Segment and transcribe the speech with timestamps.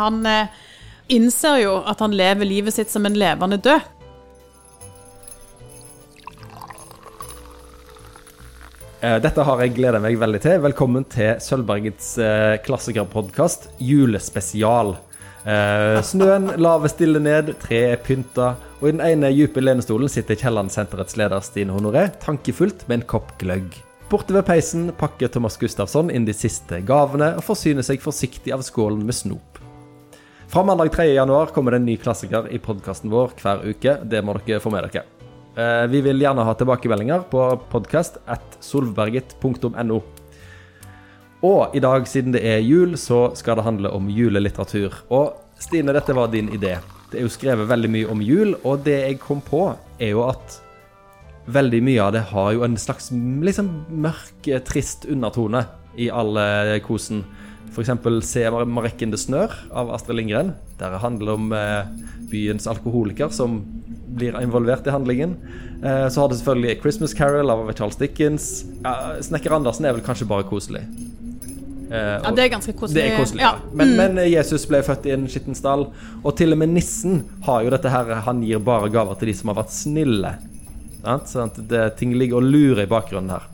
[0.00, 0.48] Han eh,
[1.12, 3.88] innser jo at han lever livet sitt som en levende død.
[9.00, 10.56] Eh, Dette har jeg gleda meg veldig til.
[10.64, 14.96] Velkommen til Sølvbergets eh, klassikerpodkast, julespesial.
[15.40, 21.16] Snøen laver stille ned, treet er pynta, og i den ene dype lenestolen sitter Kielland-senterets
[21.16, 23.78] leder Stine Honoré tankefullt med en kopp gløgg.
[24.10, 28.64] Borte ved peisen pakker Thomas Gustafsson inn de siste gavene og forsyner seg forsiktig av
[28.66, 29.59] skålen med snop.
[30.50, 31.04] Fra mandag 3.
[31.04, 33.92] januar kommer det en ny klassiker i podkasten vår hver uke.
[34.02, 35.04] Det må dere få med dere.
[35.54, 38.18] Eh, Vi vil gjerne ha tilbakemeldinger på podkast.
[41.42, 44.90] Og i dag, siden det er jul, så skal det handle om julelitteratur.
[45.10, 46.80] Og Stine, dette var din idé.
[47.12, 50.24] Det er jo skrevet veldig mye om jul, og det jeg kom på, er jo
[50.26, 50.58] at
[51.46, 55.62] veldig mye av det har jo en slags liksom mørk, trist undertone
[55.96, 56.34] i all
[56.82, 57.22] kosen.
[57.78, 60.54] Eksempel Se Marekken det snør av Astrid Lindgren.
[60.80, 61.84] Der handler det om eh,
[62.30, 63.60] byens alkoholiker som
[64.10, 65.36] blir involvert i handlingen.
[65.84, 68.64] Eh, så har det selvfølgelig Christmas Carol av Charles Dickens.
[68.84, 70.82] Ja, Snekker Andersen er vel kanskje bare koselig.
[71.90, 72.94] Eh, Ja, det er ganske koselig.
[73.00, 73.40] det er koselig.
[73.42, 73.54] Ja.
[73.56, 73.70] Ja.
[73.74, 75.88] Men, men Jesus ble født i en skitten stall,
[76.22, 79.34] og til og med nissen har jo dette her Han gir bare gaver til de
[79.34, 80.34] som har vært snille.
[81.00, 81.30] Sant?
[81.32, 83.46] Sånn det, ting ligger og lurer i bakgrunnen her.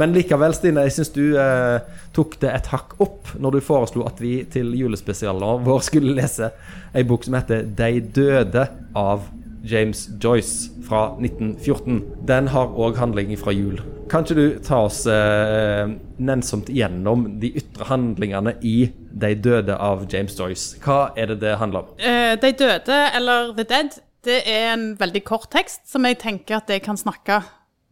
[0.00, 1.78] Men likevel, Stine, jeg syns du eh,
[2.14, 6.50] tok det et hakk opp når du foreslo at vi til julespesialen vår skulle lese
[6.94, 9.28] ei bok som heter 'De døde' av
[9.64, 12.02] James Joyce fra 1914.
[12.28, 13.80] Den har òg handling fra jul.
[14.10, 20.06] Kan ikke du ta oss eh, nennsomt gjennom de ytre handlingene i 'De døde' av
[20.12, 20.76] James Joyce?
[20.84, 21.94] Hva er det det handler om?
[21.98, 26.56] Uh, De døde, eller The Dead, det er en veldig kort tekst som jeg tenker
[26.56, 27.42] at jeg kan snakke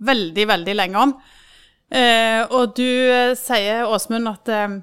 [0.00, 1.14] veldig, veldig lenge om.
[1.92, 4.80] Eh, og du eh, sier, Åsmund, at, eh,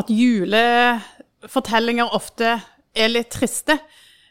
[0.00, 2.60] at julefortellinger ofte
[2.96, 3.76] er litt triste.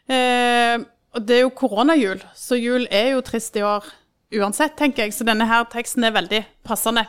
[0.06, 3.84] Og det er jo koronajul, så jul er jo trist i år
[4.36, 5.12] uansett, tenker jeg.
[5.14, 7.04] Så denne her teksten er veldig passende.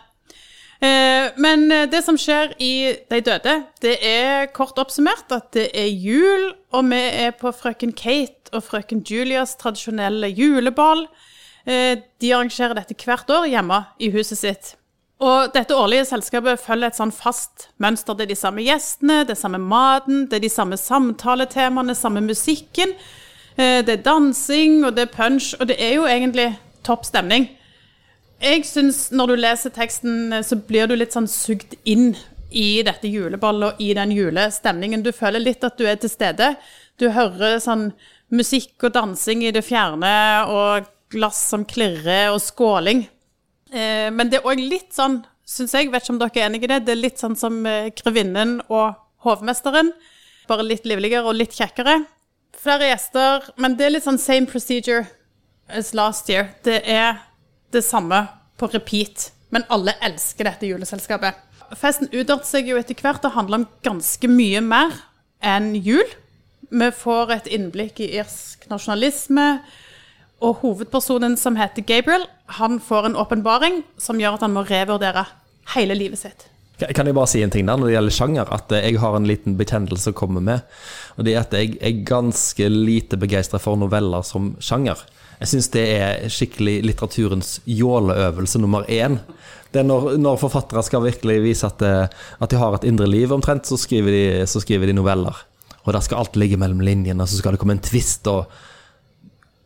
[0.81, 6.53] Men det som skjer i De døde, det er kort oppsummert at det er jul,
[6.73, 11.07] og vi er på frøken Kate og frøken Julias tradisjonelle juleball.
[11.67, 14.75] Eh, de arrangerer dette hvert år hjemme i huset sitt.
[15.19, 18.16] Og dette årlige selskapet følger et sånn fast mønster.
[18.16, 22.22] Det er de samme gjestene, det er samme maten, det er de samme samtaletemaene, samme
[22.23, 22.94] musikken.
[23.57, 26.51] Eh, det er dansing, og det er punch, og det er jo egentlig
[26.88, 27.50] topp stemning.
[28.39, 32.11] Jeg syns når du leser teksten, så blir du litt sånn sugd inn
[32.53, 35.01] i dette juleballet og i den julestemningen.
[35.03, 36.53] Du føler litt at du er til stede.
[37.01, 37.89] Du hører sånn
[38.29, 40.13] musikk og dansing i det fjerne,
[40.53, 43.06] og glass som klirrer, og skåling.
[43.72, 46.63] Eh, men det er òg litt sånn, syns jeg, vet ikke om dere er enig
[46.63, 49.94] i det, det er litt sånn som eh, Grevinnen og Hovmesteren.
[50.47, 52.01] Bare litt livligere og litt kjekkere.
[52.57, 55.06] Flere gjester, men det er litt sånn same procedure
[55.67, 56.51] as last year.
[56.63, 57.19] Det er
[57.75, 58.23] det samme
[58.57, 61.44] på repeat, men alle elsker dette juleselskapet.
[61.75, 64.96] Festen utarter seg jo etter hvert og handler om ganske mye mer
[65.44, 66.07] enn jul.
[66.72, 69.59] Vi får et innblikk i irsk nasjonalisme,
[70.43, 72.27] og hovedpersonen som heter Gabriel,
[72.59, 75.25] han får en åpenbaring som gjør at han må revurdere
[75.73, 76.47] hele livet sitt.
[76.77, 78.49] Kan jeg bare si en ting der når det gjelder sjanger?
[78.53, 80.61] At eh, jeg har en liten bekjennelse å komme med.
[81.17, 85.01] Og det er at jeg er ganske lite begeistra for noveller som sjanger.
[85.39, 89.17] Jeg syns det er skikkelig litteraturens jåleøvelse nummer én.
[89.73, 93.09] Det er når, når forfattere skal virkelig vise at, eh, at de har et indre
[93.09, 95.45] liv, omtrent, så skriver de, så skriver de noveller.
[95.87, 98.45] Og der skal alt ligge mellom linjene, og så skal det komme en twist og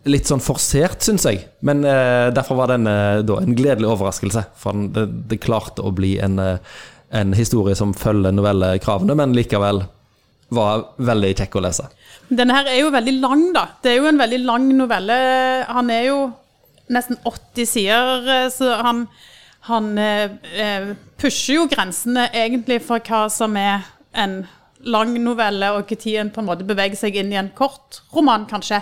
[0.10, 1.44] Litt sånn forsert, syns jeg.
[1.68, 4.48] Men eh, derfor var den eh, da en gledelig overraskelse.
[4.58, 6.78] For det, det klarte å bli en, eh,
[7.22, 9.84] en historie som følger novellekravene, men likevel
[10.52, 11.88] var veldig kjekk å lese.
[12.32, 13.68] Denne her er jo veldig lang, da.
[13.84, 15.18] Det er jo en veldig lang novelle.
[15.70, 16.20] Han er jo
[16.92, 19.06] nesten 80 sider, eh, så han,
[19.70, 24.42] han eh, eh, pusher jo grensene egentlig for hva som er en
[24.82, 28.48] lang novelle, og når en på en måte beveger seg inn i en kort roman,
[28.50, 28.82] kanskje.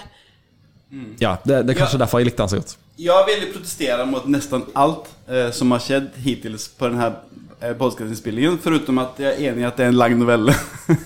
[1.19, 2.77] Ja, det, det er kanskje derfor jeg likte den så godt.
[2.99, 7.17] Jeg vill protestere mot nesten alt eh, som har skjedd hittil på denne här
[7.61, 10.53] eh, at jeg er jag är enig i at det er en lang novelle.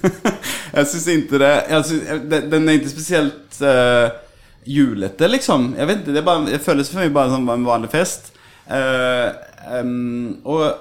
[0.73, 1.53] jeg syns ikke det.
[1.85, 2.21] Syns, eh,
[2.51, 4.09] den, er ikke spesielt eh,
[4.65, 5.75] julete liksom.
[5.77, 8.31] Jeg vet ikke, det är bara, det føles for meg bare som en vanlig fest.
[8.69, 9.29] Eh,
[9.81, 10.73] um, og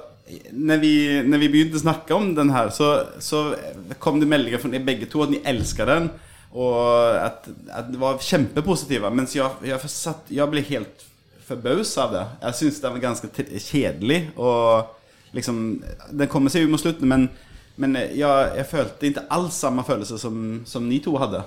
[0.52, 3.54] når vi, när vi begynte snakke om den her, så, så
[3.98, 6.10] kom det meldinger fra dere begge to at dere elsker den.
[6.52, 9.10] Og at, at det var kjempepositive.
[9.14, 11.06] Mens jeg, jeg, satt, jeg ble helt
[11.46, 12.26] forbaus av det.
[12.42, 13.30] Jeg syns den var ganske
[13.70, 14.20] kjedelig.
[14.36, 15.62] Og liksom
[16.12, 17.30] Den kommer seg jo mot slutten, men
[17.80, 20.34] Men jeg, jeg følte ikke alls samme følelse som,
[20.68, 21.40] som ni to hadde.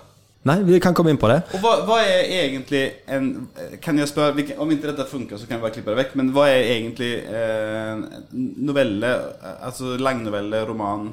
[0.45, 1.39] Nei, vi kan komme inn på det.
[1.53, 3.47] Og hva, hva er egentlig en
[3.81, 6.15] Kan jeg spørre Om ikke dette funker, så kan vi bare klippe det vekk.
[6.17, 8.03] Men hva er egentlig eh,
[8.65, 9.13] novelle,
[9.55, 11.11] altså langnovelle, roman?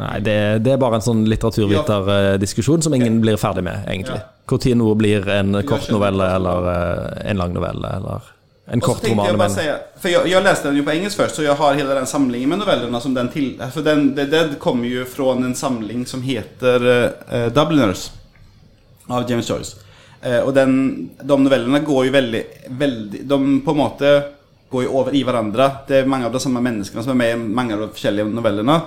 [0.00, 4.16] Nei, det, det er bare en sånn litteraturviterdiskusjon som ingen blir ferdig med, egentlig.
[4.16, 4.36] Ja.
[4.50, 8.30] Når noe blir en kort novelle eller eh, en lang novelle eller
[8.72, 9.26] en kort roman.
[9.26, 11.74] jeg Men, säga, för jag, jag läste den ju på engelsk först så jag har
[11.74, 15.44] hela den samlingen med novellerna som den till, för den, det, det kommer ju från
[15.44, 18.10] en samling som heter eh, Dubliners
[19.06, 19.76] av James Joyce.
[20.22, 24.22] Eh, och den, de novellerna går ju väldigt, väldigt, de på en måte
[24.70, 25.70] går ju över i varandra.
[25.88, 28.24] Det är många av de samma människorna som är med i många av de olika
[28.24, 28.80] novellerna.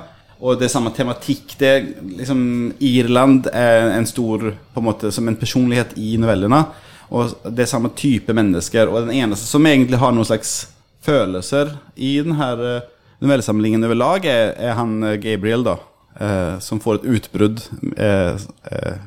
[0.43, 1.53] Och det er samme tematikk.
[1.55, 1.85] Det er
[2.19, 2.39] liksom
[2.83, 4.41] Irland er en stor,
[4.73, 6.59] på en måte, som en personlighet i novellene.
[7.15, 8.91] Og det er samme type mennesker.
[8.91, 10.51] Og den eneste som egentlig har noen slags
[11.03, 12.49] følelser i denne
[13.23, 15.77] novellesamlingen over lag, er, er han eh, Gabriel, da.
[16.19, 17.63] Eh, som får et utbrudd
[17.95, 18.35] eh,
[18.67, 19.01] eh,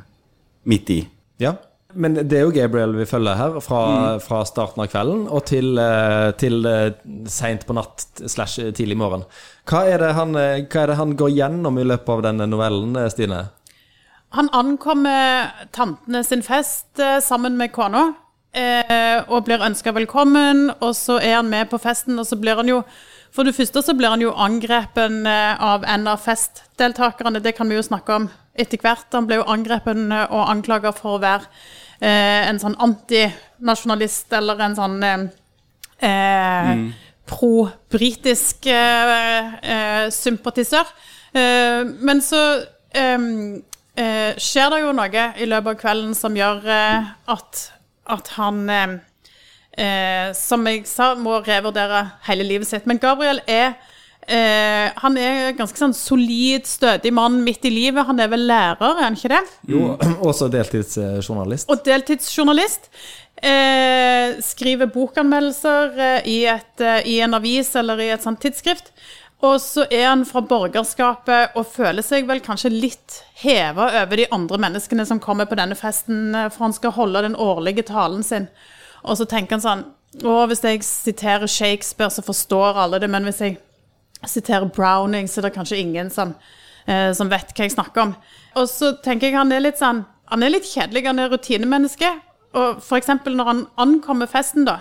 [0.65, 1.01] midt i.
[1.43, 1.59] ja.
[1.97, 4.21] Men det er jo Gabriel vi følger her, fra, Mm.
[4.21, 6.93] fra starten av kvelden og til, eh, til eh,
[7.27, 9.25] seint på natt slash tidlig morgen.
[9.67, 12.47] Hva er, det han, eh, hva er det han går gjennom i løpet av denne
[12.47, 13.49] novellen, Stine?
[14.37, 18.15] Han ankommer tantene sin fest sammen med kona
[19.29, 20.71] og blir ønska velkommen.
[20.81, 22.83] Og så er han med på festen, og så blir han jo
[23.31, 27.43] For det første så blir han jo angrepen av en av festdeltakerne.
[27.43, 29.13] Det kan vi jo snakke om etter hvert.
[29.13, 31.45] Han ble jo angrepen og anklaga for å være
[32.01, 36.87] en sånn antinasjonalist eller en sånn eh, mm.
[37.31, 40.91] pro-britisk eh, eh, sympatisør.
[41.33, 42.43] Eh, men så
[42.97, 43.27] eh,
[43.97, 47.67] eh, skjer det jo noe i løpet av kvelden som gjør eh, at,
[48.17, 48.97] at han eh,
[49.77, 52.87] eh, Som jeg sa, må revurdere hele livet sitt.
[52.89, 53.75] Men Gabriel er
[54.29, 58.07] eh, han er ganske sånn solid, stødig mann midt i livet.
[58.09, 59.43] Han er vel lærer, er han ikke det?
[59.73, 59.93] Jo,
[60.31, 61.71] også deltidsjournalist.
[61.71, 62.91] Og deltidsjournalist.
[63.37, 68.95] Eh, skriver bokanmeldelser eh, i, et, eh, i en avis eller i et sånt tidsskrift.
[69.45, 74.29] Og så er han fra borgerskapet og føler seg vel kanskje litt heva over de
[74.33, 78.25] andre menneskene som kommer på denne festen, eh, for han skal holde den årlige talen
[78.25, 78.49] sin.
[79.05, 79.87] Og så tenker han sånn
[80.17, 83.59] Å, hvis jeg siterer Shakespeare, så forstår alle det, men hvis jeg
[84.25, 86.35] siterer Browning, så det er kanskje ingen som,
[86.87, 88.15] eh, som vet hva jeg snakker om.
[88.57, 92.09] Og så tenker jeg han er litt sånn Han er litt kjedelig, han er rutinemenneske.
[92.59, 94.81] Og eksempel når han ankommer festen, da,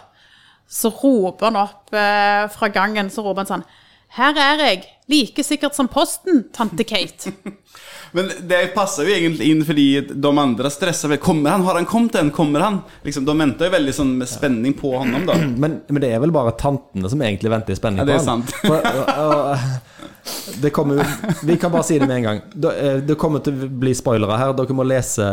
[0.66, 3.66] så roper han opp eh, fra gangen så roper han sånn
[4.16, 7.34] Her er jeg, like sikkert som posten, tante Kate.
[8.16, 11.20] Men det passer jo egentlig inn fordi de andre stresser vel.
[11.20, 11.66] Kommer han?
[11.68, 12.30] Har han kommet igjen?
[12.32, 12.78] Kommer han?
[13.04, 15.36] Liksom, de venter jo veldig sånn med spenning på honom, da.
[15.66, 18.24] Men, men det er vel bare tantene som egentlig venter i spenning Ja, det er
[18.24, 18.46] på han.
[18.46, 18.56] sant.
[18.64, 19.95] For, og, og,
[20.62, 21.02] det kommer
[21.46, 22.42] Vi kan bare si det med en gang.
[22.74, 24.54] Eh, Det kommer til å bli spoilere her.
[24.58, 25.26] Dere må lese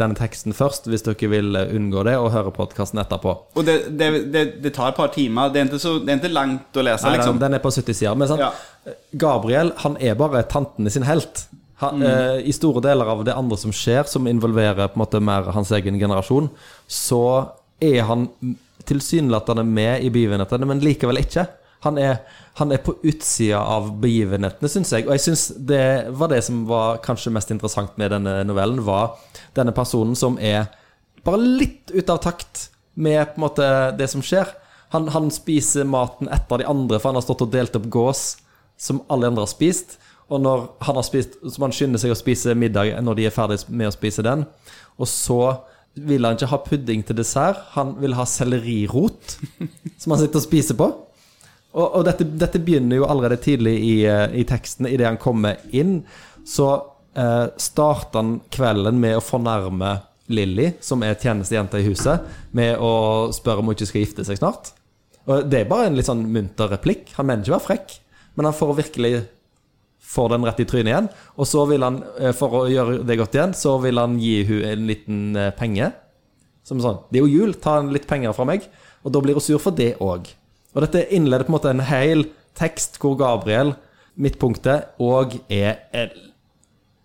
[0.00, 3.34] denne teksten først hvis dere vil unngå det, og høre podkasten etterpå.
[3.56, 5.52] Og det, det, det, det tar et par timer.
[5.54, 7.40] Det er ikke, så, det er ikke langt å lese, Nei, liksom.
[7.42, 8.18] Den er på 70 sider.
[8.20, 8.44] Men sant?
[8.44, 8.94] Ja.
[9.24, 11.46] Gabriel han er bare tantene sin helt.
[11.82, 15.20] Han, eh, I store deler av det andre som skjer, som involverer på en måte
[15.24, 16.50] mer hans egen generasjon,
[16.88, 17.24] så
[17.82, 18.28] er han
[18.88, 21.46] tilsynelatende med i begivenhetene, men likevel ikke.
[21.84, 22.18] Han er,
[22.58, 25.06] han er på utsida av begivenhetene, syns jeg.
[25.06, 25.84] Og jeg syns det
[26.16, 29.18] var det som var kanskje mest interessant med denne novellen, var
[29.56, 30.66] denne personen som er
[31.24, 34.48] bare litt ute av takt med på en måte det som skjer.
[34.94, 38.24] Han, han spiser maten etter de andre, for han har stått og delt opp gås
[38.80, 39.98] som alle andre har spist.
[40.32, 43.34] Og når han har spist, så man skynder seg å spise middag når de er
[43.34, 44.46] ferdig med å spise den.
[44.96, 45.40] Og så
[45.94, 49.36] vil han ikke ha pudding til dessert, han vil ha sellerirot
[50.00, 50.88] som han sitter og spiser på.
[51.74, 54.88] Og, og dette, dette begynner jo allerede tidlig i, eh, i teksten.
[54.90, 56.02] Idet han kommer inn,
[56.46, 56.70] så
[57.18, 59.96] eh, starter han kvelden med å fornærme
[60.32, 62.24] Lilly, som er tjenestejenta i huset,
[62.56, 64.72] med å spørre om hun ikke skal gifte seg snart.
[65.26, 67.10] Og Det er bare en litt sånn munter replikk.
[67.18, 67.96] Han mener ikke å være frekk,
[68.36, 69.14] men han får virkelig
[70.14, 71.10] får den rett i trynet igjen.
[71.40, 74.44] Og så vil han, eh, for å gjøre det godt igjen, så vil han gi
[74.44, 75.92] hun en liten eh, penge.
[76.64, 78.68] Som sånn Det er jo jul, ta litt penger fra meg.
[79.04, 80.28] Og da blir hun sur for det òg.
[80.74, 82.26] Og dette innleder på en måte en hel
[82.58, 83.74] tekst hvor Gabriel,
[84.14, 86.12] midtpunktet, òg er, el.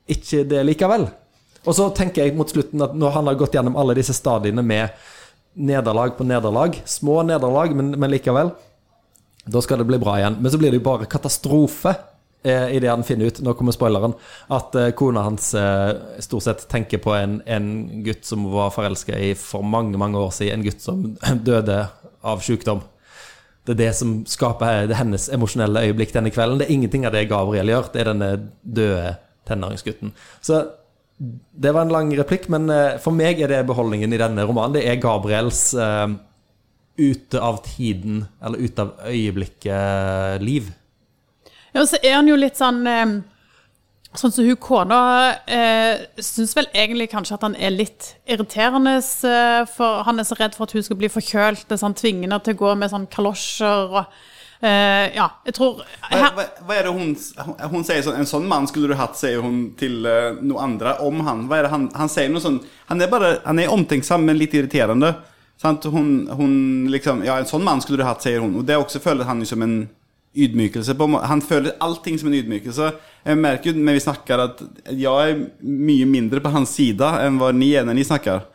[0.09, 1.07] ikke det likevel.
[1.65, 4.63] Og så tenker jeg mot slutten at når han har gått gjennom alle disse stadiene
[4.65, 4.93] med
[5.59, 8.53] nederlag på nederlag, små nederlag, men, men likevel,
[9.49, 10.37] da skal det bli bra igjen.
[10.39, 11.93] Men så blir det jo bare katastrofe
[12.43, 14.15] eh, det han finner ut, nå kommer spoileren,
[14.55, 15.91] at eh, kona hans eh,
[16.23, 17.67] stort sett tenker på en, en
[18.05, 21.03] gutt som var forelska i for mange, mange år siden, en gutt som
[21.49, 21.81] døde
[22.21, 22.85] av sykdom.
[23.67, 26.61] Det er det som skaper det hennes emosjonelle øyeblikk denne kvelden.
[26.61, 27.89] Det er ingenting av det Gabriel gjør.
[27.93, 28.29] Det er denne
[28.63, 29.15] døde
[29.49, 30.13] tenåringsgutten.
[30.41, 30.63] Så
[31.19, 34.77] det var en lang replikk, men eh, for meg er det beholdningen i denne romanen.
[34.77, 36.07] Det er Gabriels uh,
[36.99, 40.71] ute av tiden, eller ute av øyeblikket-liv.
[41.73, 43.17] Ja, og så er han jo litt sånn eh,
[44.17, 44.99] Sånn som hun kona
[45.45, 50.37] eh, syns vel egentlig kanskje at han er litt irriterende, eh, for han er så
[50.39, 51.67] redd for at hun skal bli forkjølt.
[51.69, 53.99] Det er sånn tvingende til å gå med sånn kalosjer og
[54.65, 57.13] eh, Ja, jeg tror Hva, hva, hva er det hun,
[57.69, 60.95] hun, sier sånn En sånn mann skulle du hatt, sier hun til uh, noe andre
[61.05, 61.45] om han.
[61.45, 62.57] Hva er det han, han sier noe sånn
[62.89, 65.13] Han er bare Han er omtenksom, men litt irriterende.
[65.61, 65.85] Sant?
[65.85, 66.57] Hun, hun
[66.89, 68.57] liksom Ja, en sånn mann skulle du hatt, sier hun.
[68.57, 69.83] Og det også føler han jo som en
[70.35, 70.95] ydmykelse.
[70.95, 72.91] På, han føler allting som en ydmykelse.
[73.25, 77.39] Jeg merker jo når vi snakker, at jeg er mye mindre på hans side enn
[77.41, 78.45] hva ni er når ni snakker.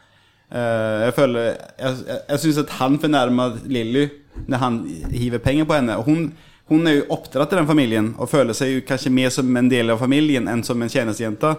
[0.54, 1.40] Uh, jeg føler
[1.80, 1.94] Jeg,
[2.28, 4.04] jeg, syns at han fornærmer Lilly
[4.46, 5.96] når han hiver penger på henne.
[6.06, 6.28] Hun,
[6.70, 9.70] hun er jo oppdratt i den familien og føler seg jo kanskje mer som en
[9.70, 11.56] del av familien enn som en tjenestejente.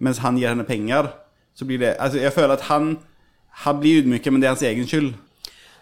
[0.00, 1.10] Mens han gir henne penger,
[1.54, 2.94] så blir det Altså, jeg føler at han,
[3.64, 5.12] han blir ydmyket, men det er hans egen skyld.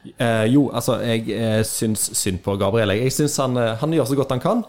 [0.05, 2.95] Eh, jo, altså, jeg eh, syns synd på Gabriel.
[2.97, 4.63] Jeg syns han, eh, han gjør så godt han kan,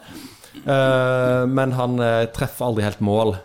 [0.64, 3.36] eh, men han eh, treffer aldri helt mål.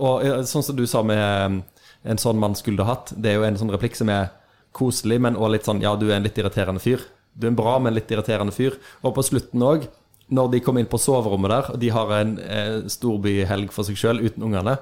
[0.00, 1.62] Og eh, sånn som du sa med
[2.06, 4.32] en sånn mann skulle hatt, det er jo en sånn replikk som er
[4.76, 7.04] koselig, men også litt sånn ja, du er en litt irriterende fyr.
[7.36, 8.78] Du er en bra, men litt irriterende fyr.
[9.04, 9.88] Og på slutten òg,
[10.32, 13.98] når de kommer inn på soverommet der, og de har en eh, storbyhelg for seg
[14.00, 14.78] sjøl uten ungene,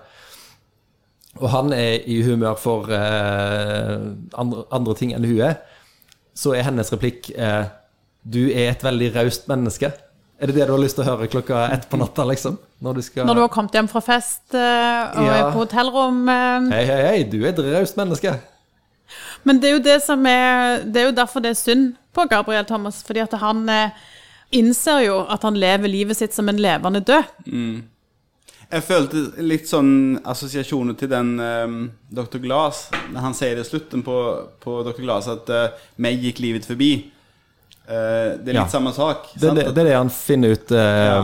[1.42, 3.94] og han er i humør for eh,
[4.38, 5.56] andre, andre ting enn hun er,
[6.34, 7.64] så er hennes replikk eh,
[8.24, 9.92] Du er et veldig raust menneske.
[10.40, 12.56] Er det det du har lyst til å høre klokka ett på natta, liksom?
[12.82, 15.34] Når du skal Når du har kommet hjem fra fest eh, og Ja.
[15.36, 18.32] er på hotellrom eh, Hei, hei, hei, du er et raust menneske.
[19.44, 22.26] Men det er jo det som er Det er jo derfor det er synd på
[22.30, 23.90] Gabriel Thomas, fordi at han eh,
[24.54, 27.24] innser jo at han lever livet sitt som en levende død.
[28.70, 31.80] Jeg følte litt sånn assosiasjoner til den um,
[32.14, 32.38] Dr.
[32.42, 34.14] Glass, når han sier i slutten på,
[34.62, 35.02] på Dr.
[35.04, 35.66] Glass at uh,
[36.02, 36.92] meg gikk livet forbi.
[37.84, 38.68] Uh, det er litt Ja.
[38.72, 39.26] samme sak.
[39.36, 41.18] Det, det, det er det han finner ut, uh, ja.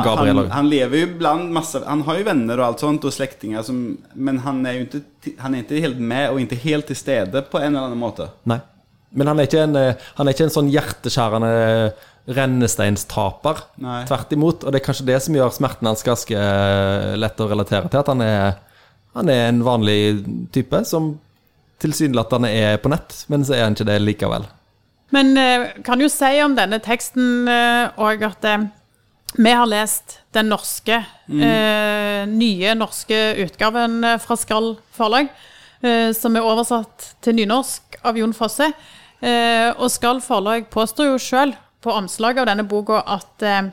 [0.00, 0.38] Gabriel.
[0.46, 3.60] han, han lever jo blant masse Han har jo venner og alt sånt, og slektninger,
[3.66, 3.82] som,
[4.16, 7.44] men han er jo ikke, han er ikke helt med, og ikke helt til stede
[7.52, 8.30] på en eller annen måte.
[8.48, 8.60] Nei.
[9.16, 11.52] Men han er ikke en, eh, han er ikke en sånn hjerteskjærende
[12.38, 13.62] rennesteinstaper.
[14.08, 14.64] Tvert imot.
[14.64, 18.02] Og det er kanskje det som gjør smerten hans ganske eh, lett å relatere til.
[18.02, 18.58] At han er,
[19.16, 19.98] han er en vanlig
[20.54, 21.14] type som
[21.82, 24.48] tilsynelatende er på nett, men så er han ikke det likevel.
[25.14, 28.66] Men eh, kan jo si om denne teksten òg at eh,
[29.36, 35.57] vi har lest den norske, eh, nye norske utgaven eh, fra Skall forlag, eh,
[36.16, 38.72] som er oversatt til nynorsk av Jon Fosse.
[39.20, 43.70] Eh, og Skall forlag påstår jo sjøl på omslaget av denne boka at eh,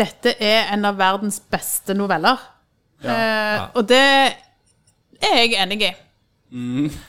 [0.00, 2.40] dette er en av verdens beste noveller.
[3.02, 4.02] Eh, og det
[5.22, 5.92] er jeg enig i.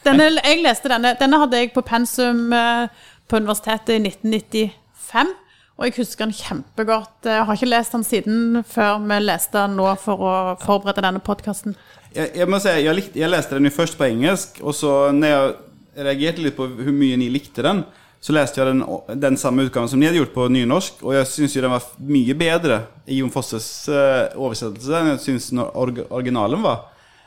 [0.06, 2.88] Denne, jeg leste denne, denne hadde jeg på pensum eh,
[3.28, 5.34] på universitetet i 1995.
[5.74, 7.26] Og jeg husker den kjempegodt.
[7.26, 11.22] Jeg har ikke lest den siden før vi leste den nå for å forberede denne
[11.24, 11.74] podkasten.
[12.14, 14.94] Jeg, jeg må si, jeg, likte, jeg leste den jo først på engelsk, og så
[15.16, 17.82] når jeg reagerte litt på hvor mye ni likte den,
[18.24, 18.86] så leste jeg den,
[19.20, 21.90] den samme utgaven som ni hadde gjort på nynorsk, og jeg syns jo den var
[22.08, 26.86] mye bedre i Jon Fosses eh, oversettelse enn jeg syns originalen var.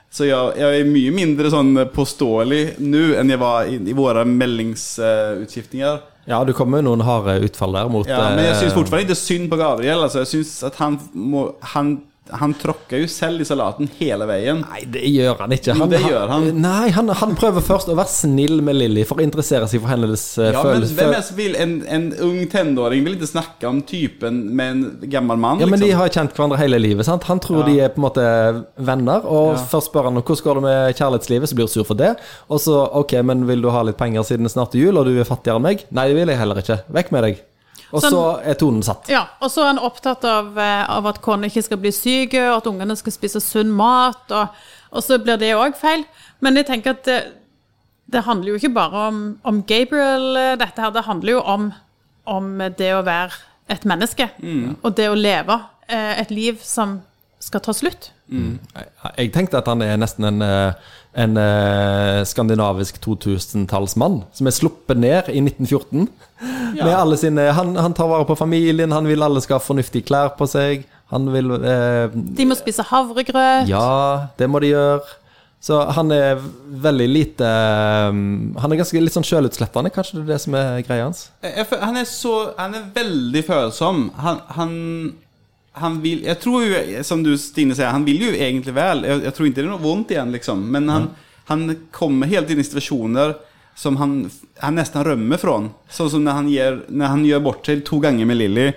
[0.09, 4.23] Så jeg, jeg er mye mindre sånn påståelig nå enn jeg var i, i våre
[4.31, 5.99] meldingsutskiftninger.
[6.27, 9.07] Ja, du kommer jo noen harde utfall der mot Ja, men jeg syns fortsatt det
[9.07, 10.03] ikke synd på Gabriel.
[10.03, 11.93] Altså, jeg synes at han, må, han,
[12.31, 14.63] han tråkker jo selv i salaten hele veien.
[14.67, 15.75] Nei, det gjør han ikke.
[15.79, 16.47] Jo, det gjør han.
[16.61, 19.93] Nei, han, han prøver først å være snill med Lilly for å interessere seg for
[19.93, 20.97] hennes uh, Ja, men følelser.
[20.99, 25.39] hvem er vil En, en ung tenåring vil ikke snakke om typen med en gammel
[25.41, 25.61] mann.
[25.63, 26.01] Ja, men de liksom.
[26.03, 27.07] har kjent hverandre hele livet.
[27.07, 27.25] sant?
[27.31, 27.67] Han tror Ja.
[27.71, 28.27] de er på en måte
[28.77, 29.65] venner, og Ja.
[29.73, 32.17] først spør han hvordan går det med kjærlighetslivet, så blir hun sur for det.
[32.51, 35.07] Og så OK, men vil du ha litt penger siden det snart er jul, og
[35.07, 35.85] du er fattigere enn meg?
[35.91, 36.81] Nei, det vil jeg heller ikke.
[36.93, 37.45] Vekk med deg.
[37.93, 39.09] Og Sånn- så er tonen satt.
[39.09, 42.35] Ja, og så er han opptatt av, eh, av at kona ikke skal bli syk,
[42.35, 44.49] og at ungene skal spise sunn mat, og,
[44.93, 46.05] og så blir det òg feil.
[46.41, 47.21] Men jeg tenker at det,
[48.11, 50.91] det handler jo ikke bare om, om Gabriel, eh, dette her.
[50.91, 51.73] Det handler jo om,
[52.27, 53.33] om det å være
[53.69, 54.29] et menneske,
[54.83, 57.01] og det å leve eh, et liv som
[57.41, 58.11] skal ta slutt.
[58.31, 58.87] Jeg,
[59.19, 64.99] jeg tenkte at han er nesten en, eh, en eh, skandinavisk 2000-tallsmann som er sluppet
[64.99, 66.09] ned i 1914.
[66.77, 70.09] Med alle sine, han, han tar vare på familien, han vil alle skal ha fornuftige
[70.09, 70.85] klær på seg.
[71.15, 73.71] Han vil eh, De må spise havregrøt.
[73.71, 75.07] Ja, det må de gjøre.
[75.67, 76.37] Så han er
[76.85, 77.47] veldig lite
[78.13, 81.23] um, Han er ganske litt sånn sjølutslettende, kanskje det er det som er greia hans?
[81.43, 84.03] Jeg, jeg, han er så Han er veldig følsom.
[84.21, 84.75] Han, han,
[85.77, 89.05] han vil Jeg tror jo, som du Stine sier, han vil jo egentlig vel.
[89.05, 90.65] Jeg, jeg tror ikke det er noe vondt igjen, liksom.
[90.73, 91.11] Men han,
[91.51, 93.37] han kommer helt tiden i situasjoner
[93.77, 94.31] som han,
[94.63, 95.59] han nesten rømmer fra.
[95.93, 98.71] Sånn som når han, ger, når han gjør bort seg to ganger med Lilly.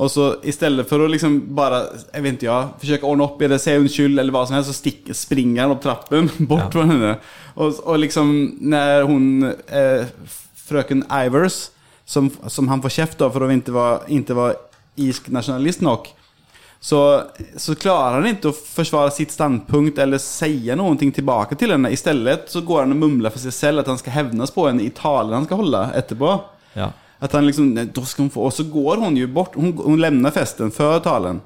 [0.00, 1.82] Og så i stedet for å liksom bare
[2.12, 4.56] jeg vet ikke, ja, forsøke å ordne opp i det, si unnskyld eller hva som
[4.56, 7.16] helst, så stikker, springer han opp trappen bort fra henne.
[7.56, 8.32] Og, og liksom
[8.72, 10.08] når hun eh,
[10.68, 11.66] frøken Ivers,
[12.08, 14.58] som, som han får kjeft av for å ikke være, ikke være
[15.00, 16.12] irsk nasjonalist nok,
[16.82, 17.22] så,
[17.56, 21.92] så klarer han ikke å forsvare sitt standpunkt eller si noe tilbake til henne.
[21.94, 24.64] I stedet så går han og mumler for seg selv at han skal hevnes på
[24.66, 26.32] henne i talen han skal holde etterpå.
[26.74, 26.90] Ja.
[27.22, 30.00] At han liksom, da skal hun få, Og så går hun jo bort, Hun, hun
[30.02, 31.38] lämnar festen før talen.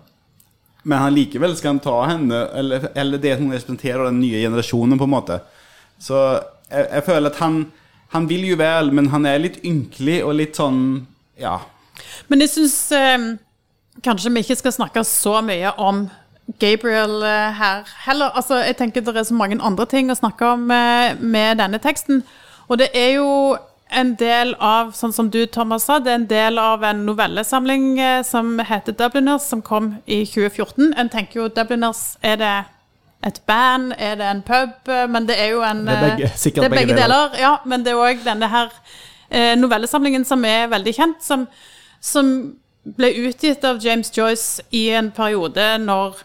[0.88, 4.96] Men han likevel skal han ta henne, eller, eller det hun representerer den nye generasjonen
[4.96, 5.40] på en måte.
[6.00, 6.16] Så
[6.70, 7.64] jeg, jeg føler at han,
[8.14, 10.78] han vil jo vel, men han er litt ynkelig og litt sånn,
[11.36, 11.58] ja.
[12.32, 13.34] Men jeg syns eh,
[14.04, 16.08] kanskje vi ikke skal snakke så mye om
[16.62, 18.30] Gabriel eh, her heller.
[18.38, 21.80] Altså, jeg tenker det er så mange andre ting å snakke om eh, med denne
[21.82, 22.20] teksten.
[22.68, 23.56] Og det er jo
[23.90, 27.98] en del av, sånn som du Thomas sa, det er en del av en novellesamling
[28.02, 30.92] eh, som heter Dubliners, som kom i 2014.
[30.98, 32.54] En tenker jo Dubliners, er det
[33.26, 34.90] et band, er det en pub?
[35.10, 37.30] Men det er jo en Det er begge- sikkert det er begge begge deler.
[37.32, 37.40] deler.
[37.42, 38.70] Ja, men det er òg denne her
[39.58, 41.46] novellesamlingen som er veldig kjent, som,
[42.00, 42.28] som
[42.94, 46.20] ble utgitt av James Joyce i en periode når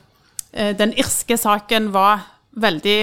[0.53, 2.27] eh, den irske saken var
[2.61, 2.99] veldig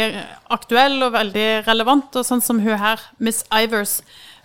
[0.53, 3.99] aktuell og veldig relevant, og sånn som hun her, Miss Ivers,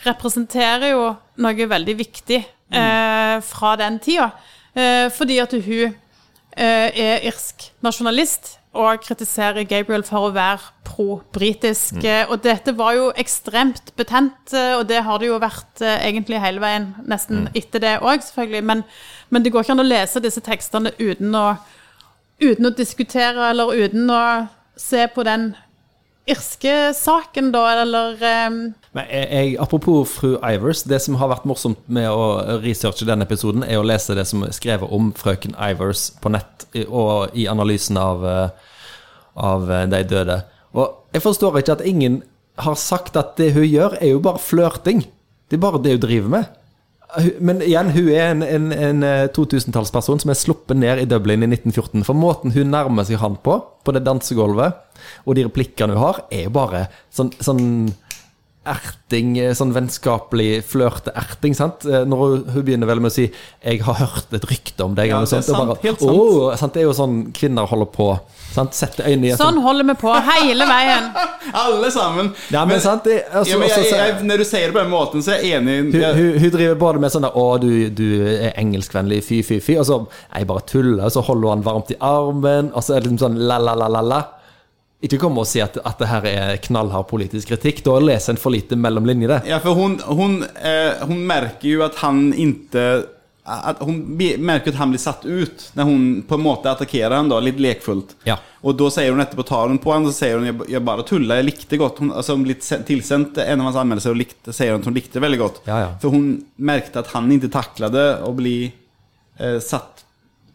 [0.03, 1.11] representerer jo
[1.43, 4.31] noe veldig viktig eh, fra den tida.
[4.73, 5.93] Eh, fordi at hun
[6.57, 11.99] eh, er irsk nasjonalist og kritiserer Gabriel for å være pro-britisk.
[12.01, 12.31] Mm.
[12.33, 16.41] Og dette var jo ekstremt betent, eh, og det har det jo vært eh, egentlig
[16.41, 18.63] hele veien, nesten etter det òg, selvfølgelig.
[18.71, 18.83] Men,
[19.29, 21.45] men det går ikke an å lese disse tekstene uten å,
[22.41, 24.23] uten å diskutere eller uten å
[24.79, 25.51] se på den
[26.29, 28.59] irske saken, da, eller um...
[28.95, 33.27] Men jeg, jeg, apropos fru Ivers, det som har vært morsomt med å researche denne
[33.27, 37.47] episoden, er å lese det som er skrevet om frøken Ivers på nett og i
[37.51, 38.71] analysen av, eh,
[39.35, 40.41] av eh, de døde.
[40.73, 42.21] Og jeg forstår ikke at ingen
[42.61, 45.05] har sagt at det hun gjør, er jo bare flørting.
[45.49, 46.59] Det er bare det hun driver med.
[47.45, 51.45] Men igjen, hun er en, en, en eh, 2000-tallsperson som er sluppet ned i Dublin
[51.45, 52.05] i 1914.
[52.07, 54.79] For måten hun nærmer seg han på, på det dansegulvet,
[55.27, 57.65] og de replikkene hun har, er jo bare sånn, sånn
[58.65, 61.55] erting, eh, sånn vennskapelig flørte-erting.
[61.55, 61.85] sant?
[61.85, 63.31] Eh, Når hun, hun begynner vel med å si
[63.63, 66.11] 'jeg har hørt et rykte om deg', Ja, det er sant, helt sant.
[66.11, 66.73] «Åh», sant?
[66.73, 68.19] Det er jo sånn kvinner holder på.
[68.53, 68.71] Sant?
[68.73, 71.11] Sette øynene i Sånn holder vi på hele veien.
[71.53, 72.33] Alle sammen!
[72.51, 74.81] Ja, men sant, det- altså- ja, men jeg, jeg, jeg, når du sier det på
[74.83, 75.93] den måten, så er jeg enig.
[75.93, 79.59] Hun, hun, hun driver både med sånn der 'Å, du, du er engelskvennlig, fy, fy,
[79.59, 82.81] fy', og så 'Jeg bare tuller', og så holder hun han varmt i armen, og
[82.83, 84.23] så er det liksom sånn la-la-la-la-la.
[85.03, 87.81] Ikke komme og si at, at det her er knallhard politisk kritikk.
[87.83, 89.41] Da leser en for lite mellom linjene.
[89.49, 92.85] ja, for hun, hun, eh, hun merker jo at han ikke
[93.43, 93.97] at Hun
[94.39, 97.57] merker at han blir satt ut når hun på en måte attakkerer ham, da, litt
[97.59, 98.13] lekfullt.
[98.23, 98.37] Ja.
[98.63, 101.03] Og da sier hun etterpå tar hun på og så sier hun jeg, jeg bare
[101.03, 101.99] tuller, jeg likte godt.
[101.99, 104.95] Hun, altså, hun sen- tilsendt en av hans anmeldelser og likte, sier hun at hun
[104.95, 105.59] likte veldig godt.
[105.67, 105.89] Ja, ja.
[105.99, 110.02] For hun merkte at han ikke taklet å bli eh, satt,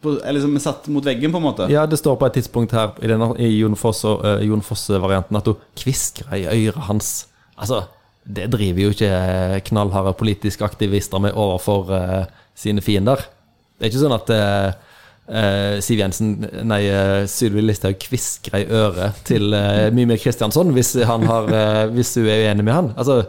[0.03, 1.69] på, eller som satt mot veggen, på en måte.
[1.71, 5.49] Ja, det står på et tidspunkt her i, denne, i Jon Fosse-varianten Jon Fosse-varianten at
[5.51, 7.13] hun kviskrer i øret hans.
[7.59, 7.83] Altså,
[8.23, 12.21] det driver jo ikke knallharde politiske aktivister med overfor uh,
[12.57, 13.25] sine fiender.
[13.77, 14.85] Det er ikke sånn at uh,
[15.29, 16.31] Uh, Siv Jensen,
[16.65, 21.11] nei, uh, Sylvi Listhaug kviskrer i øret til uh, Mimir Kristiansson hvis, eh,
[21.93, 22.89] hvis hun er uenig med han.
[22.97, 23.19] Altså,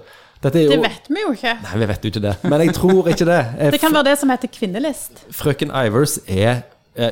[0.45, 1.55] jo Det vet vi jo ikke.
[1.63, 2.35] Nei, vi vet jo ikke det.
[2.49, 3.41] Men jeg tror ikke det.
[3.75, 5.25] Det kan være det som heter kvinnelist.
[5.37, 6.63] Frøken Ivers er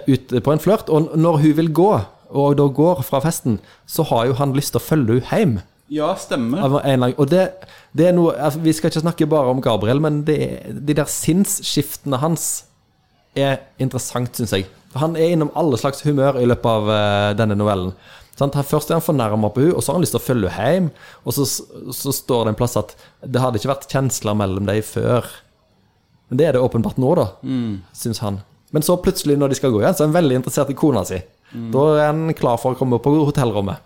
[0.09, 1.91] ute på en flørt, og når hun vil gå,
[2.29, 5.61] og da går fra festen, så har jo han lyst til å følge henne hjem.
[5.89, 6.67] Ja, stemmer.
[7.17, 7.45] Og det,
[7.97, 10.39] det er noe altså, Vi skal ikke snakke bare om Gabriel, men det,
[10.69, 12.67] de der sinnsskiftene hans
[13.37, 14.67] er interessant, syns jeg.
[14.97, 17.93] Han er innom alle slags humør i løpet av uh, denne novellen.
[18.39, 20.25] Sånn, Han, først er han fornærma på henne, og så har han lyst til å
[20.25, 20.91] følge henne hjem.
[21.27, 21.47] Og så,
[21.97, 22.95] så står det en plass at
[23.27, 25.27] det hadde ikke vært kjensler mellom dem før.
[26.29, 27.27] Men det er det åpenbart nå, da,
[27.97, 28.41] syns han.
[28.71, 31.03] Men så plutselig, når de skal gå igjen, så er han veldig interessert i kona
[31.09, 31.19] si.
[31.73, 33.81] Da er han klar for å komme på hotellrommet.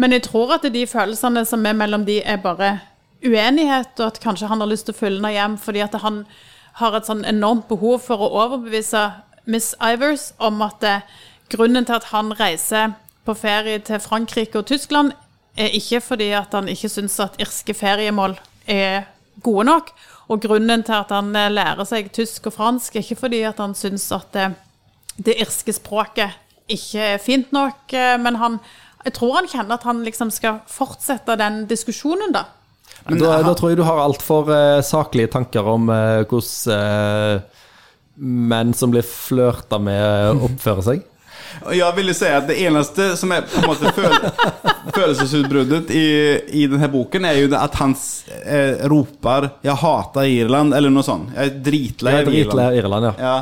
[0.00, 2.78] Men jeg tror at de følelsene som er mellom de, er bare
[3.22, 6.24] uenighet, og at kanskje han har lyst til å følge henne hjem fordi at han
[6.80, 9.02] har et sånn enormt behov for å overbevise
[9.44, 11.04] Miss Ivers om at eh,
[11.52, 12.94] grunnen til at han reiser
[13.26, 15.12] på ferie til Frankrike og Tyskland,
[15.56, 19.04] er ikke fordi at han ikke syns at irske feriemål er
[19.44, 19.90] gode nok.
[20.32, 23.60] Og grunnen til at han eh, lærer seg tysk og fransk, er ikke fordi at
[23.60, 24.48] han syns at det,
[25.18, 26.38] det irske språket
[26.72, 28.58] ikke er fint nok, eh, men han,
[29.04, 32.46] jeg tror han kjenner at han liksom skal fortsette den diskusjonen, da.
[33.10, 37.61] da, da tror jeg du har altfor uh, saklige tanker om uh, hvordan uh,
[38.16, 41.08] menn som blir flørta med, oppfører seg.
[41.68, 44.14] Jeg ville si at det eneste som er på en måte føl
[44.92, 46.06] følelsesutbruddet i,
[46.62, 47.94] i denne boken, er jo det at han
[48.40, 51.30] eh, roper 'Jeg hater Irland', eller noe sånt.
[51.36, 52.76] Jeg er dritlei av Irland.
[52.80, 53.14] Irland, ja.
[53.20, 53.36] Ja,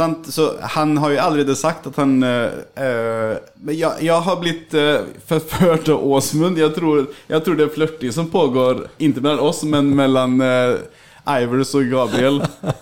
[0.00, 0.30] sant?
[0.32, 3.36] Så han har jo allerede sagt at han eh, eh,
[3.74, 6.58] jeg, jeg har blitt eh, forført av Åsmund.
[6.60, 10.80] Jeg tror, jeg tror det er flørting som pågår, ikke mellom oss, men mellom uh,
[11.28, 12.38] Ivers og Gabriel.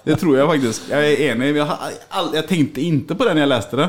[0.06, 0.90] Det tror jeg faktisk.
[0.92, 1.54] Jeg er enig.
[1.56, 3.88] Jeg, har, jeg tenkte ikke på det når jeg leste det.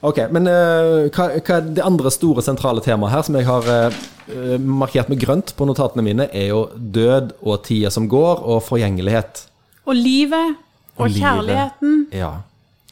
[0.00, 3.66] Ok, men uh, hva, hva er det andre store sentrale temaet her som jeg har
[3.68, 8.62] eh, markert med grønt på notatene mine, er jo død og tida som går, og
[8.64, 9.42] forgjengelighet.
[9.84, 10.54] Og livet
[10.96, 12.06] og, Og kjærligheten.
[12.16, 12.38] Ja,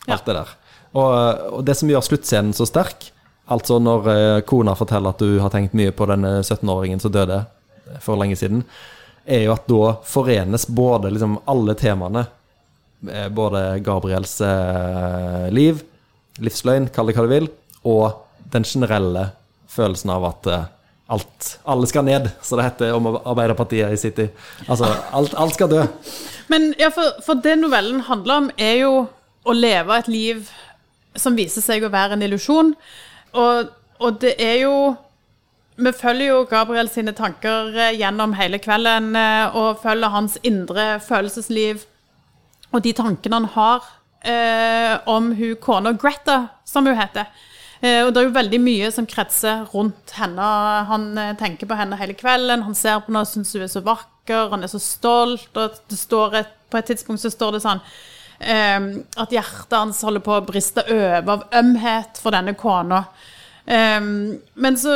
[0.05, 0.15] Ja.
[0.19, 0.53] alt det der.
[0.97, 1.09] Og,
[1.59, 3.09] og det som gjør sluttscenen så sterk,
[3.49, 7.41] altså når uh, kona forteller at du har tenkt mye på denne 17-åringen som døde
[8.05, 8.67] for lenge siden,
[9.29, 12.25] er jo at da forenes både liksom alle temaene,
[13.11, 15.83] eh, både Gabriels eh, liv,
[16.41, 17.49] livsløgn, kall det hva du vil,
[17.89, 19.29] og den generelle
[19.69, 20.67] følelsen av at eh,
[21.13, 24.29] alt, alle skal ned, så det heter om Arbeiderpartiet i City.
[24.67, 25.85] Altså, alt, alt skal dø.
[26.53, 28.95] Men ja, for, for det novellen handler om, er jo
[29.49, 30.49] å leve et liv
[31.19, 32.75] som viser seg å være en illusjon.
[33.37, 34.75] Og, og det er jo
[35.79, 40.97] Vi følger jo Gabriel sine tanker eh, gjennom hele kvelden, eh, og følger hans indre
[41.05, 41.85] følelsesliv
[42.73, 43.87] og de tankene han har
[44.21, 47.31] eh, om hun kona Greta, som hun heter.
[47.81, 50.51] Eh, og det er jo veldig mye som kretser rundt henne.
[50.91, 52.67] Han eh, tenker på henne hele kvelden.
[52.67, 55.49] Han ser på henne og syns hun er så vakker, han er så stolt.
[55.55, 57.81] Og et, på et tidspunkt så står det sånn
[58.45, 58.91] eh,
[59.23, 63.05] at hjertet hans holder på å briste over av ømhet for denne kona.
[63.69, 64.93] Men så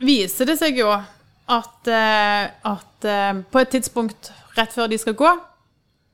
[0.00, 5.16] viser det seg jo at, eh, at eh, på et tidspunkt rett før de skal
[5.18, 5.32] gå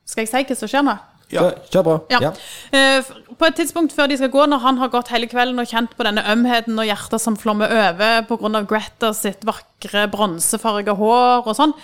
[0.07, 0.97] Skal jeg si hva som skjer nå?
[1.33, 1.43] Ja.
[1.73, 1.95] Kjør, på.
[2.13, 2.21] Ja.
[2.23, 2.33] Ja.
[2.71, 5.67] Eh, På et tidspunkt før de skal gå, når han har gått hele kvelden og
[5.67, 8.63] kjent på denne ømheten og hjertet som flommer over pga.
[8.71, 11.75] Greta sitt vakre bronsefarga hår og sånn,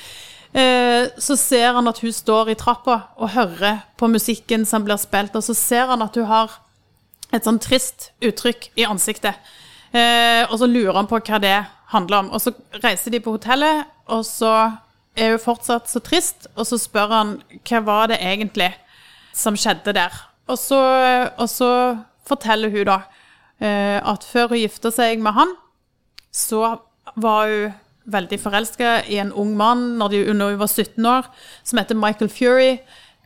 [0.54, 5.00] eh, så ser han at hun står i trappa og hører på musikken som blir
[5.02, 6.54] spilt, og så ser han at hun har
[7.34, 9.34] et sånn trist uttrykk i ansiktet.
[9.92, 11.58] Eh, og så lurer han på hva det
[11.92, 12.30] handler om.
[12.32, 12.52] Og så
[12.82, 14.52] reiser de på hotellet, og så
[15.16, 17.34] er hun fortsatt så trist, og så spør han
[17.68, 18.70] hva var det egentlig
[19.36, 20.14] som skjedde der.
[20.50, 20.80] Og så,
[21.36, 21.70] og så
[22.28, 22.98] forteller hun da
[23.62, 25.54] eh, at før hun gifta seg med han,
[26.32, 26.76] så
[27.20, 27.78] var hun
[28.12, 31.28] veldig forelska i en ung mann når, de, når hun var 17 år,
[31.64, 32.72] som heter Michael Fury.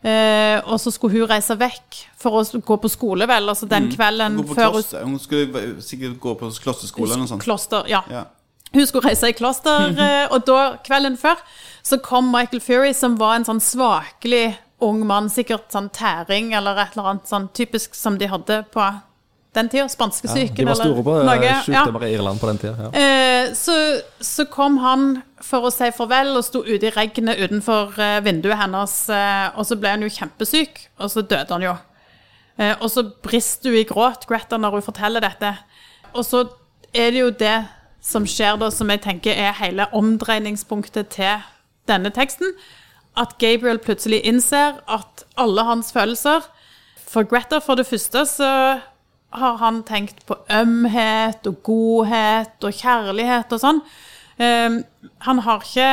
[0.06, 3.48] Eh, og så skulle hun reise vekk for å gå på skole, vel.
[3.48, 5.14] Altså den kvelden Gå på før hun.
[5.14, 7.46] Hun skulle sikkert gå på klosterskole eller noe sånt.
[7.46, 8.02] Kloster, ja.
[8.12, 8.26] Ja.
[8.74, 11.40] Hun skulle reise i kloster, eh, og da, kvelden før,
[11.86, 16.76] så kom Michael Fury, som var en sånn svakelig ung mann, sikkert sånn tæring eller
[16.82, 18.84] et eller annet sånn typisk som de hadde på
[19.56, 19.86] den tida.
[19.88, 21.46] Spanskesyken De var store på eller noe.
[21.48, 22.74] eh, sykdommer i Irland på den tida.
[22.84, 22.90] Ja.
[23.00, 23.76] Eh, så,
[24.20, 25.06] så kom han
[25.40, 27.94] for å si farvel og sto ute i regnet utenfor
[28.26, 31.76] vinduet hennes, eh, og så ble han jo kjempesyk, og så døde han jo.
[32.58, 35.54] Eh, og så brister hun i gråt, Greta, når hun forteller dette.
[36.14, 36.44] Og så
[36.92, 37.56] er det jo det
[38.06, 41.46] som skjer da, som jeg tenker er hele omdreiningspunktet til
[41.90, 42.54] denne teksten.
[43.18, 46.44] At Gabriel plutselig innser at alle hans følelser
[47.06, 48.50] For Greta, for det første, så
[49.36, 53.78] har han tenkt på ømhet og godhet og kjærlighet og sånn.
[54.42, 54.80] Eh,
[55.24, 55.90] han har ikke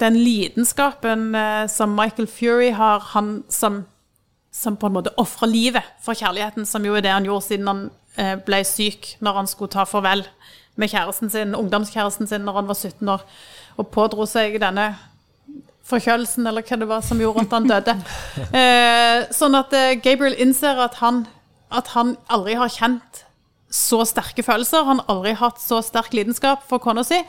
[0.00, 3.84] den lidenskapen eh, som Michael Fury har, han som,
[4.52, 7.70] som på en måte ofrer livet for kjærligheten, som jo er det han gjorde siden
[7.72, 7.82] han
[8.20, 10.26] eh, ble syk, når han skulle ta farvel
[10.76, 13.24] med kjæresten sin, ungdomskjæresten sin når han var 17 år,
[13.76, 14.92] og pådro seg denne
[15.90, 17.96] forkjølelsen, eller hva det var som gjorde at han døde.
[18.60, 21.24] Eh, sånn at eh, Gabriel innser at han,
[21.74, 23.24] at han aldri har kjent
[23.70, 24.86] så sterke følelser.
[24.86, 27.20] Han har aldri hatt så sterk lidenskap for kona si.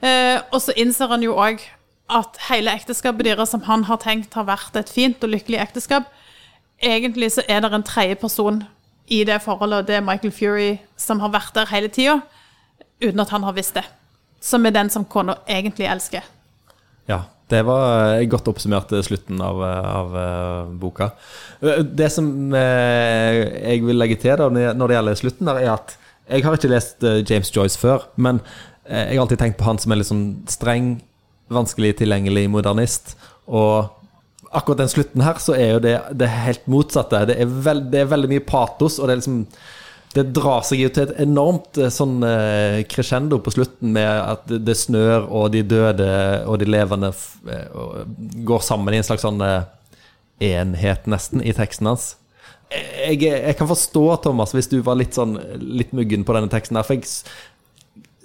[0.00, 1.62] Eh, og så innser han jo òg
[2.10, 6.08] at hele ekteskapet deres, som han har tenkt har vært et fint og lykkelig ekteskap,
[6.82, 8.62] egentlig så er det en tredje person
[9.10, 12.20] i det forholdet, og det er Michael Fury, som har vært der hele tida,
[13.00, 13.84] uten at han har visst det.
[14.40, 16.24] Som er den som kona egentlig elsker.
[17.10, 21.10] Ja, det var eh, godt oppsummert slutten av, eh, av eh, boka.
[21.60, 23.40] Eh, Det som eh,
[23.72, 25.96] jeg vil legge til da, når det gjelder slutten, er at
[26.30, 28.38] jeg har ikke lest eh, James Joyce før, men
[28.86, 30.92] eh, Jeg har alltid tenkt på han som er litt sånn streng,
[31.50, 33.16] vanskelig tilgjengelig modernist.
[33.50, 33.90] Og
[34.54, 37.24] akkurat den slutten her, så er jo det det helt motsatte.
[37.26, 39.42] Det er, veld, det er veldig mye patos, og det er liksom
[40.14, 44.48] det drar seg jo til et enormt eh, sånn eh, crescendo på slutten med at
[44.50, 46.08] det, snør, og de døde
[46.50, 47.12] og de levende
[47.46, 47.68] eh,
[48.48, 49.38] går sammen i en slags sånn
[50.40, 52.14] enhet, nesten, i teksten hans.
[52.70, 56.78] Jeg, jeg kan forstå, Thomas, hvis du var litt sånn litt muggen på denne teksten
[56.78, 57.06] her, for jeg,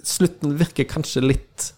[0.06, 1.70] slutten virker kanskje litt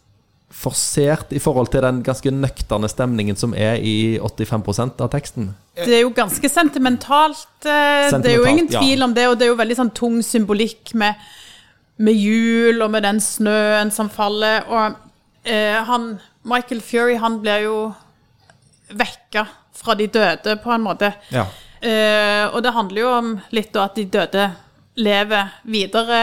[0.49, 5.51] forsert i forhold til den ganske nøkterne stemningen som er i 85% av teksten.
[5.77, 7.45] Det er jo ganske sentimentalt.
[7.63, 8.81] sentimentalt det er jo ingen ingen ja.
[8.81, 11.21] tvil om det, og det er jo veldig sånn tung symbolikk med,
[12.01, 14.65] med jul og med den snøen som faller.
[14.73, 14.99] Og
[15.45, 16.15] eh, han
[16.49, 17.79] Michael Fury, han blir jo
[18.89, 19.45] vekka
[19.79, 21.13] fra de døde, på en måte.
[21.31, 21.45] Ja.
[21.79, 24.49] Eh, og det handler jo om litt da at de døde
[24.99, 26.23] lever videre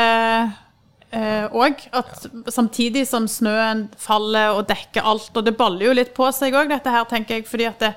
[1.16, 1.88] òg.
[1.96, 6.56] at samtidig som snøen faller og dekker alt, og det baller jo litt på seg
[6.56, 7.94] òg, dette her, tenker jeg, fordi at det,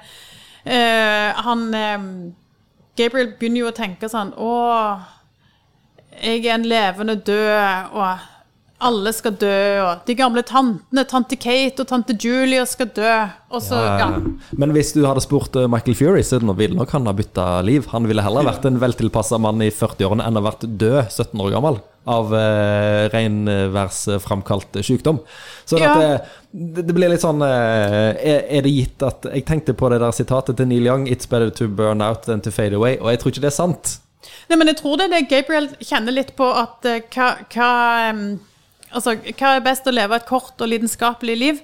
[0.64, 2.08] eh, han eh,
[2.98, 4.52] Gabriel begynner jo å tenke sånn Å,
[6.18, 8.26] jeg er en levende død, og
[8.78, 13.14] alle skal dø, og de gamle tantene, tante Kate og tante Julia skal dø,
[13.64, 14.06] så ja.
[14.60, 17.88] Men hvis du hadde spurt eh, Michael Fury, så ville nok han ha bytta liv.
[17.90, 21.42] Han ville heller vært en veltilpassa mann i 40-årene enn å ha vært død 17
[21.42, 25.18] år gammel av eh, regnværsframkalt sykdom.
[25.68, 25.92] Så Ja.
[25.92, 29.90] at det, det blir litt sånn eh, er, er det gitt at Jeg tenkte på
[29.92, 32.98] det der sitatet til Neil Young 'It's better to burn out than to fade away',
[33.00, 33.98] og jeg tror ikke det er sant.
[34.48, 37.70] Nei, men jeg tror det er det Gabriel kjenner litt på at eh, hva, hva,
[38.08, 38.22] em,
[38.92, 41.62] altså, hva er best å leve et kort og lidenskapelig liv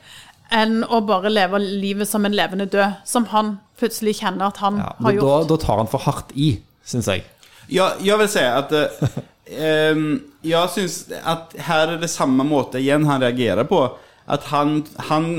[0.54, 4.76] enn å bare leve livet som en levende død, som han plutselig kjenner at han
[4.82, 5.48] Ja, har gjort.
[5.48, 6.50] da tar han for hardt i,
[6.84, 7.24] syns jeg.
[7.72, 9.08] Ja, jeg vil si at eh,
[9.56, 10.06] ehm,
[10.44, 13.80] jag syns at her er det samme måte igjen han reagerer på.
[14.28, 15.30] At han, han,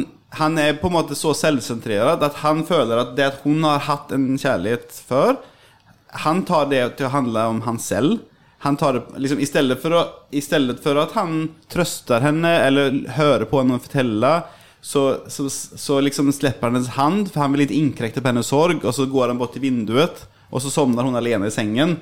[0.41, 3.85] han er på en måte så selvsentrert at han føler at det at hun har
[3.87, 5.37] hatt en kjærlighet før,
[6.25, 8.19] han tar det til å handle om han selv.
[8.65, 12.51] Han tar det, liksom, i, stedet for å, I stedet for at han trøster henne
[12.65, 14.31] eller hører på henne fortelle
[14.81, 18.49] så, så, så liksom slipper han hennes hand for han vil ikke innkrekte på hennes
[18.49, 21.97] sorg Og så går han bort til vinduet og så sovner hun alene i sengen.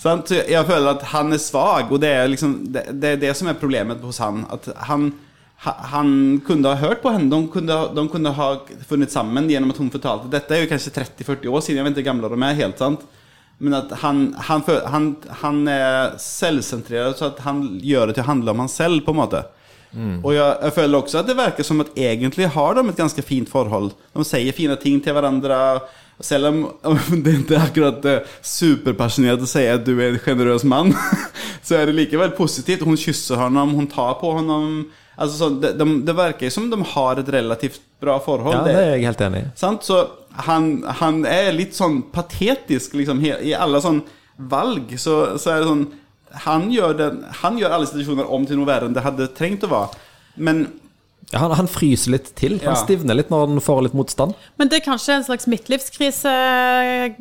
[0.00, 3.34] Så jeg føler at han er svag, og det er liksom det, det er det
[3.38, 4.42] som er problemet hos han.
[4.50, 5.10] At han,
[5.62, 6.14] han
[6.46, 7.30] kunne ha hørt på henne.
[7.30, 8.48] De kunne, de kunne ha
[8.88, 10.30] funnet sammen gjennom at hun fortalte.
[10.32, 12.82] Dette er jo kanskje 30-40 år siden, jeg vet ikke hvor gamle de er, helt
[12.82, 13.04] sant.
[13.62, 15.08] Men at han, han, han,
[15.42, 19.20] han er selvsentrert, så han gjør det til å handle om han selv, på en
[19.22, 19.44] måte.
[20.24, 23.24] Og jeg, jeg føler også at det virker som at egentlig har de et ganske
[23.26, 23.92] fint forhold.
[24.16, 25.58] De sier fine ting til hverandre.
[26.22, 30.20] Selv om, om det ikke er akkurat eh, superpassionert å si at du er en
[30.22, 30.92] sjenerøs mann,
[31.66, 32.86] så er det likevel positivt.
[32.86, 34.84] Hun kysser ham, hun tar på ham.
[35.12, 38.54] Altså, det, de, det virker som de har et relativt bra forhold.
[38.54, 39.48] Ja, det er jeg helt enig i.
[39.84, 39.98] Så
[40.46, 44.02] han, han er litt sånn patetisk liksom, i alle sånn
[44.36, 44.94] valg.
[44.98, 45.86] Så, så er det sånn
[46.46, 49.66] han gjør, den, han gjør alle situasjoner om til noe verre enn det hadde trengt
[49.68, 49.98] å være.
[50.36, 50.62] Men
[51.32, 52.58] Ja, han, han fryser litt til.
[52.64, 52.80] Han Ja.
[52.80, 54.34] stivner litt når han får litt motstand.
[54.58, 56.32] Men det er kanskje en slags midtlivskrise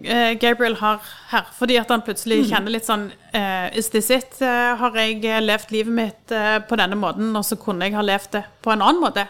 [0.04, 1.00] eh, Gabriel har
[1.32, 1.45] her.
[1.60, 4.39] Fordi at han plutselig kjenner litt sånn eh, Is this it?
[4.41, 6.36] Eh, har jeg levd livet mitt
[6.67, 9.28] på denne måten, og så kunne jeg ha levd det på en annen måte?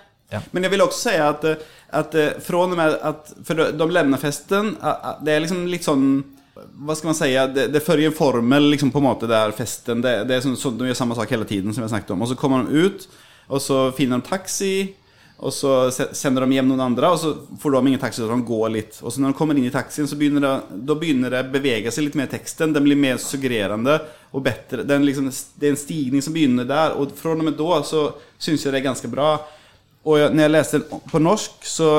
[0.52, 1.56] Men jag vill också säga eh,
[1.90, 4.78] att eh, från och med att, för de- lemner festen,
[5.22, 6.24] det är liksom litt sånn
[6.78, 10.02] hva skal man si, det, det følger en formel liksom på en måte der festen,
[10.04, 12.22] det, det er sånn, så, de gjør samme sak hele tiden som jeg snakket om.
[12.22, 13.08] Og så kommer de ut,
[13.48, 14.74] og så finner de taxi,
[15.42, 18.44] Og så sender de hjem noen andre, og så får de ingen taxi, så de
[18.46, 19.00] går litt.
[19.02, 21.90] Og så når de kommer inn i taxien, så begynner det, da begynner det bevege
[21.90, 22.76] seg litt mer teksten.
[22.76, 23.96] Den blir mer suggererende
[24.30, 24.86] og bedre.
[25.02, 28.04] Liksom, det er en stigning som begynner der, og fra og med da så
[28.38, 29.32] syns jeg det er ganske bra.
[30.06, 31.92] Og når jeg leser den på norsk, så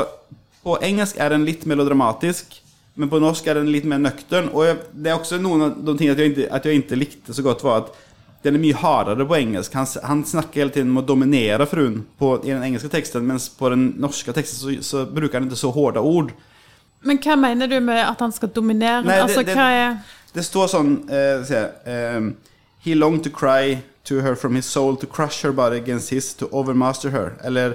[0.62, 2.52] På engelsk er den litt melodramatisk,
[2.94, 4.46] men på norsk er den litt mer nøktern.
[4.54, 6.98] Og jeg, det er også noen av de tingene at jeg ikke, at jeg ikke
[7.00, 7.88] likte så godt, var at
[8.44, 9.74] den er mye hardere på engelsk.
[9.74, 13.48] Han, han snakker hele tiden om å dominere fruen på, i den engelske teksten, mens
[13.58, 16.30] på den norske teksten så, så bruker han ikke så harde ord.
[17.02, 19.02] Men hva mener du med at han skal dominere?
[19.02, 19.96] Nei, det- altså, det- hva er
[20.32, 21.58] Det står sånn uh, se,
[21.90, 22.30] uh,
[22.86, 26.32] He longed to cry to her from his soul To crush her body against his
[26.34, 27.74] To overmaster her Eller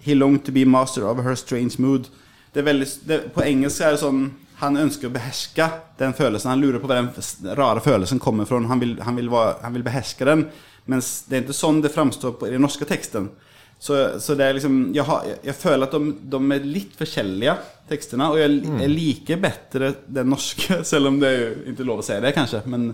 [0.00, 2.08] He longed to be master of her strange mood.
[2.52, 4.24] Det er veldig, det, På engelsk er det sånn
[4.60, 5.66] Han ønsker å beherske
[6.00, 6.50] den følelsen.
[6.52, 8.60] Han lurer på hvor den rare følelsen kommer fra.
[8.68, 10.42] Han vil, han vil, være, han vil beherske den.
[10.90, 13.30] Mens det er ikke sånn det framstår på, i den norske teksten.
[13.80, 17.56] Så, så det er liksom Jeg, har, jeg, føler at de, de er litt forskjellige
[17.88, 18.28] tekstene.
[18.28, 22.08] Og jeg, jeg liker bedre den norske Selv om det er jo ikke lov å
[22.10, 22.60] si det kanskje.
[22.68, 22.90] Men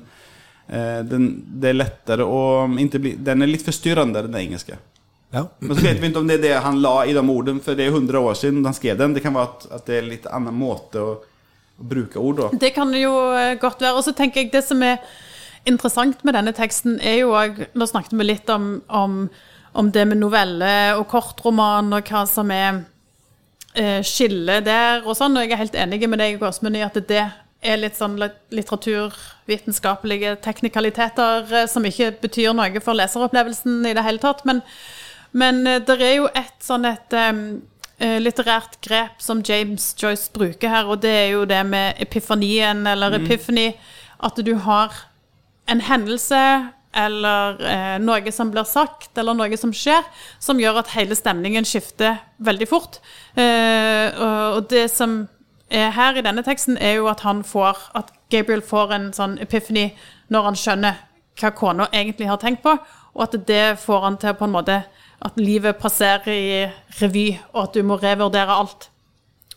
[0.69, 4.79] eh, den, det er lettere å bli Den er litt forstyrrende den engelske
[5.35, 5.47] Ja.
[5.59, 7.79] Men så vet vi ikke om det er det han la i de ordene, for
[7.79, 9.15] det er 100 år siden han skrev den.
[9.17, 11.17] Det kan være at, at det er litt annen måte å,
[11.77, 12.51] å bruke ord på.
[12.63, 13.97] Det kan jo eh, godt være.
[13.99, 15.03] Og så tenker jeg det som er
[15.67, 19.25] interessant med denne teksten, er jo òg Nå snakket vi litt om, om,
[19.75, 22.85] om det med novelle og kortroman, og hva som er
[23.75, 25.37] eh, skillet der og sånn.
[25.37, 27.25] Og jeg er helt enig med deg, Åsmund, i at det
[27.67, 28.15] er litt sånn
[28.55, 34.45] litteraturvitenskapelige teknikaliteter eh, som ikke betyr noe for leseropplevelsen i det hele tatt.
[34.49, 34.63] Men,
[35.33, 37.43] men eh, det er jo et sånn et um,
[37.97, 43.17] litterært grep som James Joyce bruker her, og det er jo det med epifanien, eller
[43.17, 43.71] epiphany.
[44.21, 44.93] At du har
[45.67, 46.43] en hendelse
[46.97, 50.05] eller eh, noe som blir sagt, eller noe som skjer,
[50.41, 53.01] som gjør at hele stemningen skifter veldig fort.
[53.37, 55.25] Eh, og, og det som
[55.69, 59.35] er her i denne teksten, er jo at han får At Gabriel får en sånn
[59.43, 59.91] epiphany
[60.31, 61.03] når han skjønner
[61.37, 62.73] hva kona egentlig har tenkt på,
[63.17, 64.79] og at det får han til å på en måte
[65.25, 66.67] At livet passerer i
[67.01, 68.91] revy, og at du må revurdere alt.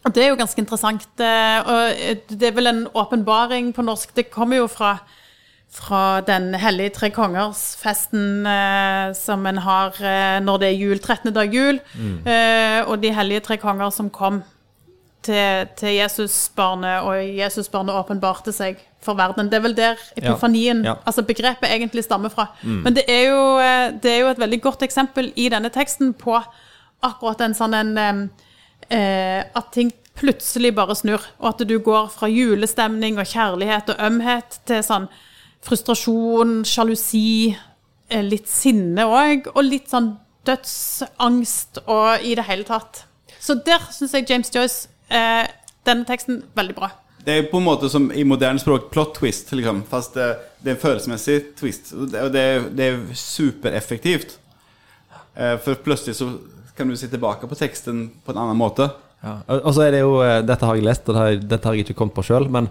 [0.05, 1.07] Og det er jo ganske interessant.
[1.19, 4.15] eh, Og det er vel en åpenbaring på norsk.
[4.15, 4.97] Det kommer jo fra
[5.71, 11.33] fra Den hellige tre kongers-festen eh, som en har eh, når det er jul, 13.
[11.33, 11.79] dag jul,
[12.25, 14.41] eh, og de hellige tre konger som kom
[15.21, 19.49] til, til Jesusbarnet, og Jesusbarnet åpenbarte seg for verden.
[19.49, 20.89] Det er vel der epifanien, Ja.
[20.93, 20.95] Ja.
[21.05, 22.49] altså begrepet, egentlig stammer fra.
[22.63, 26.13] Men det er, jo, eh, det er jo et veldig godt eksempel i denne teksten
[26.13, 26.35] på
[27.01, 28.29] akkurat en sånn en
[28.89, 34.01] eh, At ting plutselig bare snur, og at du går fra julestemning og kjærlighet og
[34.03, 35.07] ømhet til sånn
[35.63, 37.55] frustrasjon, sjalusi,
[38.09, 43.03] eh, litt sinne òg, og litt sånn dødsangst og i det hele tatt.
[43.39, 45.47] Så der syns jeg James Joyce, eh,
[45.85, 46.91] denne teksten, veldig bra.
[47.25, 49.81] Det er på en måte som i moderne språk plot twist, liksom.
[49.89, 50.29] Fast det,
[50.63, 51.91] det er en følelsesmessig twist.
[51.93, 54.37] Og det, det, er- er supereffektivt.
[55.35, 56.29] Eh, For plutselig så
[56.77, 58.87] kan du se tilbake på teksten på en annen måte.
[59.19, 59.33] Ja.
[59.59, 61.97] Og så er det jo eh, Dette har jeg lest, og dette har jeg ikke
[61.99, 62.47] kommet på sjøl.
[62.49, 62.69] Men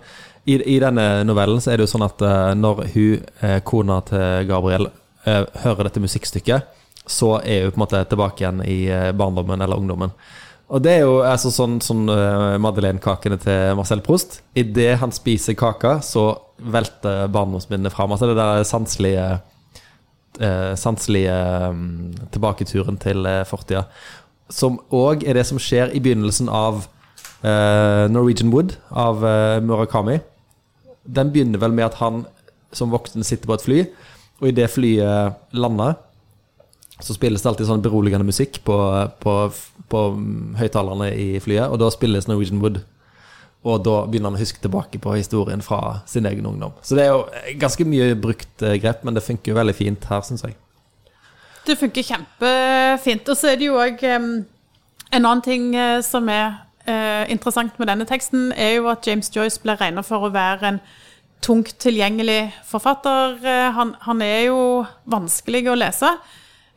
[0.49, 4.01] i, i denne novellen så er det jo sånn at eh, når hun, eh, kona
[4.09, 4.89] til Gabriel,
[5.29, 6.75] eh, hører dette musikkstykket,
[7.09, 10.17] så er hun på en måte tilbake igjen i eh, barndommen eller ungdommen.
[10.69, 14.43] Og det er jo altså, sånn, sånn uh, Madeleine-kakene til Marcel Proust.
[14.59, 18.13] Idet han spiser kaka, så velter barndomsminnet fram.
[18.13, 19.29] Altså det der sanselige
[20.43, 21.35] uh, sanselige
[21.71, 23.87] um, tilbaketuren til uh, fortida.
[24.53, 29.25] Som òg er det som skjer i begynnelsen av uh, Norwegian Wood av
[29.65, 30.19] Murakami.
[31.05, 32.25] Den begynner vel med at han
[32.73, 33.81] som voksen sitter på et fly,
[34.41, 35.97] og idet flyet lander,
[37.01, 38.77] så spilles det alltid sånn beroligende musikk på,
[39.23, 39.35] på,
[39.91, 40.05] på
[40.59, 42.81] høyttalerne i flyet, og da spilles Norwegian Wood.
[43.67, 46.75] Og da begynner han å huske tilbake på historien fra sin egen ungdom.
[46.83, 50.07] Så det er jo ganske mye brukt eh, grep, men det funker jo veldig fint
[50.11, 50.55] her, syns jeg.
[51.67, 53.29] Det funker kjempefint.
[53.29, 54.39] Og så er det jo òg en
[55.19, 59.63] annen ting eh, som er eh, interessant med denne teksten, er jo at James Joyce
[59.63, 60.83] ble regna for å være en
[61.45, 63.39] tungt tilgjengelig forfatter.
[63.75, 64.61] Han, han er jo
[65.07, 66.15] vanskelig å lese.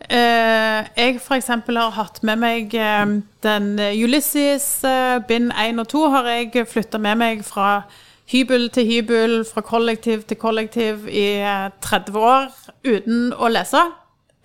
[0.09, 1.47] Eh, jeg f.eks.
[1.47, 7.01] har hatt med meg eh, den Ulysses, eh, bind 1 og 2, har jeg flytta
[7.01, 7.83] med meg fra
[8.31, 12.47] hybel til hybel, fra kollektiv til kollektiv i eh, 30 år
[12.87, 13.81] uten å lese.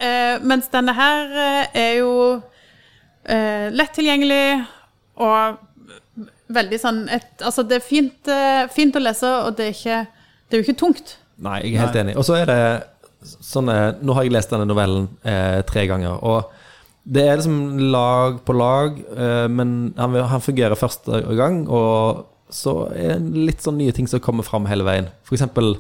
[0.02, 1.36] Eh, mens denne her
[1.72, 2.10] er jo
[3.24, 4.64] eh, lett tilgjengelig
[5.22, 5.62] og
[6.52, 8.28] veldig sånn et, Altså, det er fint,
[8.74, 10.02] fint å lese, og det er, ikke,
[10.46, 11.16] det er jo ikke tungt.
[11.42, 12.14] Nei, jeg er helt enig.
[12.16, 12.60] Og så er det
[13.26, 16.52] sånne Nå har jeg lest denne novellen eh, tre ganger, og
[17.06, 22.88] det er liksom lag på lag, eh, men han, han fungerer første gang, og så
[22.94, 25.12] er det litt sånn nye ting som kommer fram hele veien.
[25.30, 25.76] Eksempel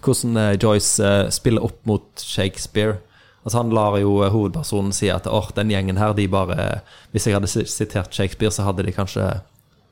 [0.00, 2.96] hvordan eh, Joyce eh, spiller opp mot Shakespeare.
[3.44, 6.82] Altså Han lar jo hovedpersonen si at åh, den gjengen her, de bare
[7.12, 9.28] Hvis jeg hadde sitert Shakespeare, så hadde de kanskje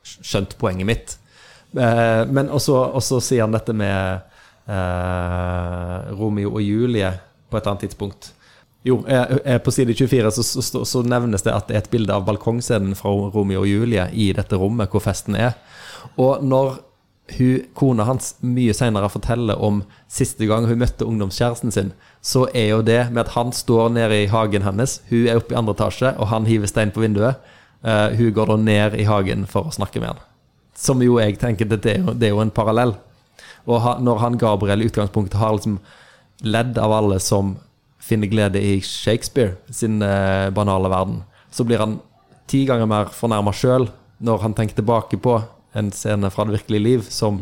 [0.05, 1.15] skjønt poenget mitt.
[1.73, 4.21] Men også, også sier han dette med
[6.19, 7.09] Romeo og Julie
[7.49, 8.33] på et annet tidspunkt.
[8.83, 11.89] Jo, eh, eh, på side 24 så, så, så, nevnes det at det er et
[11.91, 15.57] bilde av balkongscenen fra Romeo og Julie i dette rommet hvor festen er.
[16.15, 16.77] Og når
[17.35, 21.91] hun, kona hans mye senere forteller om siste gang hun møtte ungdomskjæresten sin,
[22.21, 25.53] så er jo det med at han står nede i hagen hennes, hun er oppe
[25.53, 27.37] i andre etasje, og han hiver stein på vinduet.
[27.79, 30.23] Uh, hun går da ned i hagen for å snakke med han.
[30.75, 32.97] Som jo jeg tenker, det er jo, det er jo en parallell.
[33.67, 35.79] Og han, når han Gabriel i utgangspunktet har liksom
[36.45, 37.57] ledd av alle som
[37.99, 41.97] finner glede i Shakespeare sin eh, banale verden, så blir han
[42.49, 43.89] ti ganger mer fornærma sjøl
[44.23, 45.35] når han tenker tilbake på
[45.77, 47.37] en scene fra det virkelige liv som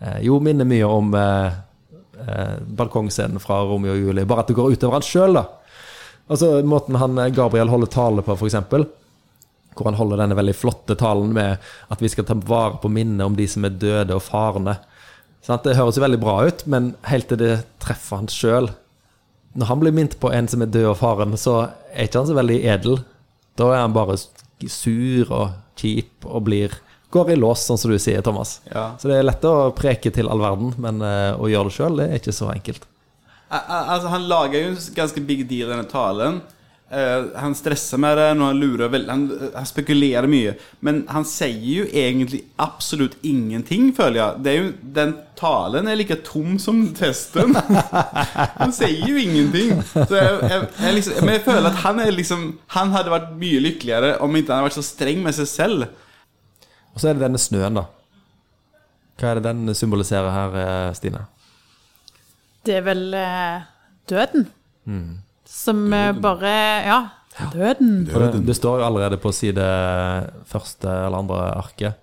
[0.00, 1.58] eh, jo minner mye om eh,
[2.24, 5.46] eh, balkongscenen fra Romeo og Julie, bare at det går utover han sjøl, da.
[6.30, 8.86] Altså måten han eh, Gabriel holder tale på, eksempel.
[9.74, 13.24] Hvor han holder denne veldig flotte talen med at vi skal ta vare på minnet
[13.26, 14.76] om de som er døde og farne.
[15.44, 17.52] Det høres jo veldig bra ut, men helt til det
[17.84, 18.70] treffer han sjøl.
[19.54, 21.58] Når han blir minnet på en som er død og faren, så
[21.92, 22.96] er ikke han så veldig edel.
[23.60, 24.16] Da er han bare
[24.72, 26.72] sur og kjip og blir
[27.14, 28.56] går i lås, sånn som du sier, Thomas.
[28.72, 28.96] Ja.
[28.98, 32.00] Så det er lett å preke til all verden, men eh, å gjøre det sjøl,
[32.00, 32.88] det er ikke så enkelt.
[33.54, 36.40] Al- al- han lager jo en ganske big deal i denne talen.
[36.92, 39.22] Eh, han stresser med det, han lurer veldig han,
[39.54, 40.52] han spekulerer mye.
[40.84, 44.44] Men han sier jo egentlig absolutt ingenting føler jeg.
[44.44, 44.68] Det er jo,
[44.98, 47.56] den talen er like tom som testen.
[48.60, 49.80] han sier jo ingenting.
[49.94, 53.34] Så jeg, jeg jag liksom, men jeg føler at han er liksom, han hadde vært
[53.40, 55.90] mye lykkeligere om ikke han hadde vært så streng med seg selv.
[56.94, 57.88] Og så er det denne snøen, da.
[59.18, 61.24] Hva er det den symboliserer her, eh, Stine?
[62.64, 63.70] Det er vel eh,
[64.10, 64.50] døden.
[65.46, 66.52] Som eh, bare
[66.86, 66.98] Ja,
[67.52, 68.04] døden.
[68.06, 68.40] Døden.
[68.40, 69.64] det, det står jo allerede på side
[70.48, 71.94] første eller andre arket.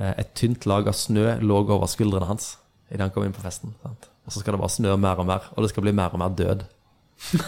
[0.00, 2.56] eh, Et tynt lag av snø lå over skuldrene hans
[2.92, 3.72] idet han kom inn på festen.
[3.82, 4.08] Sant?
[4.26, 6.20] Og så skal det bare snø mer og mer, og det skal bli mer og
[6.20, 6.64] mer død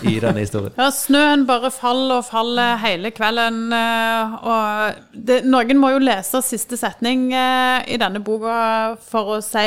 [0.08, 0.72] i denne historien.
[0.80, 3.66] Ja, snøen bare faller og faller hele kvelden.
[3.74, 9.66] eh, Og det, noen må jo lese siste setning i denne boka for å si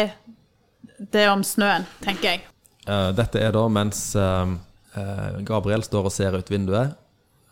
[1.13, 2.41] det om snøen, tenker jeg.
[2.87, 4.15] Eh, Dette er da mens
[5.47, 6.95] Gabriel står og ser ut vinduet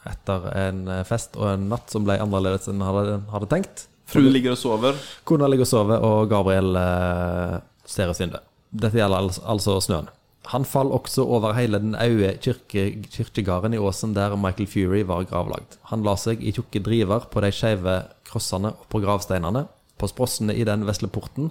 [0.09, 3.87] etter en eh, fest og en natt som ble annerledes enn han hadde, tenkt.
[4.09, 4.99] Fruen ligger og sover.
[5.25, 7.55] Kona ligger og sover, og Gabriel eh,
[7.89, 8.45] ser ut vinduet.
[8.75, 10.11] Dette gjelder altså snøen.
[10.51, 15.25] Han faller også over hele den aue kirke, kirkegården i åsen der Michael Fury var
[15.25, 15.79] gravlagd.
[15.89, 17.95] Han la seg i tjukke driver på de skeive
[18.29, 19.65] krossene og på gravsteinene,
[19.97, 21.49] på sprossene i den vesle porten,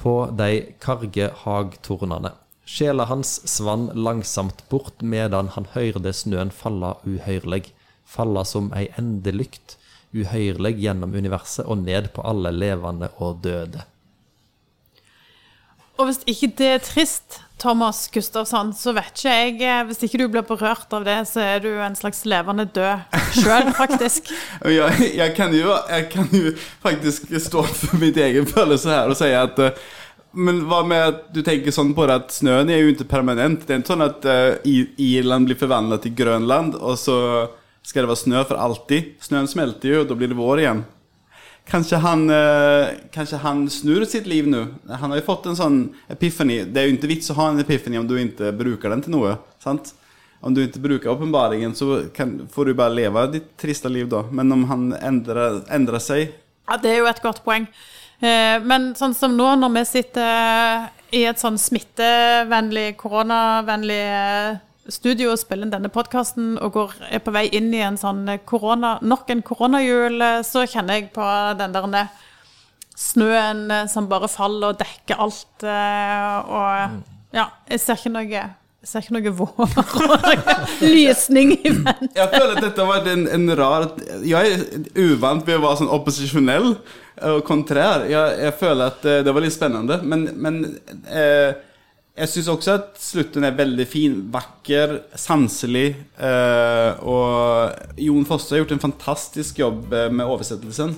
[0.00, 0.50] på de
[0.82, 2.34] karge hagtornene.
[2.66, 7.70] Sjela hans svann langsomt bort medan han høyrde snøen falla uhøyrleg,
[8.02, 9.76] falla som ei endelykt,
[10.16, 13.86] uhøyrleg gjennom universet og ned på alle levende og døde.
[15.96, 20.18] Og hvis ikke det er trist, Thomas Gustavsson, så vet ikke jeg eh, Hvis ikke
[20.20, 24.28] du blir berørt av det, så er du en slags levende død sjøl, faktisk.
[24.64, 26.52] jeg, Jag, jag, kan jo, jeg, kan jo,
[26.82, 29.86] faktisk stå for mitt egen følelse her og si at eh,
[30.36, 33.64] men hva med at du tenker sånn på det at snøen er jo ikke permanent.
[33.64, 34.66] Det er ikke sånn at uh,
[35.00, 37.16] Irland blir forvandlet til Grønland, og så
[37.86, 39.16] skal det være snø for alltid.
[39.24, 40.84] Snøen smelter jo, og da blir det vår igjen.
[41.66, 44.62] Kanskje han, uh, kanskje han snur sitt liv nå?
[44.86, 45.78] Han har jo fått en sånn
[46.12, 46.60] epiphany.
[46.70, 49.16] Det er jo ikke vits å ha en epiphany om du ikke bruker den til
[49.16, 49.38] noe.
[49.62, 49.94] Sant?
[50.44, 54.22] Om du ikke bruker åpenbaringen, så kan, får du bare leve ditt triste liv da.
[54.30, 56.28] Men om han endrer, endrer seg
[56.68, 57.66] Ja, Det er jo et godt poeng.
[58.20, 64.56] Eh, Men sånn som nå, når vi sitter i et sånn smittevennlig, koronavennlig eh,
[64.88, 68.24] studio og spiller inn denne podkasten og går, er på vei inn i en sånn
[68.48, 71.26] korona, nok en koronajul, eh, så kjenner jeg på
[71.58, 72.14] den der eh,
[72.96, 75.62] snøen eh, som bare faller og dekker alt.
[75.62, 78.46] eh, Og ja, jeg ser ikke noe
[78.84, 79.70] jeg ser ikke noe vår
[80.94, 82.12] lysning i vente.
[82.14, 83.88] Jeg føler at dette vært en, en rar...
[84.22, 84.66] Jeg er
[85.02, 86.68] uvant ved å være sånn opposisjonell
[87.26, 88.04] og kontrær.
[88.10, 89.98] Jeg, jeg føler att eh, det var litt spennende.
[90.06, 90.60] Men, men
[91.08, 91.56] eh,
[92.16, 95.88] jeg syns også at slutten er veldig fin, Vakker, sanselig.
[96.16, 100.94] Eh, og Jon Fosse har gjort en fantastisk jobb eh, med översättelsen.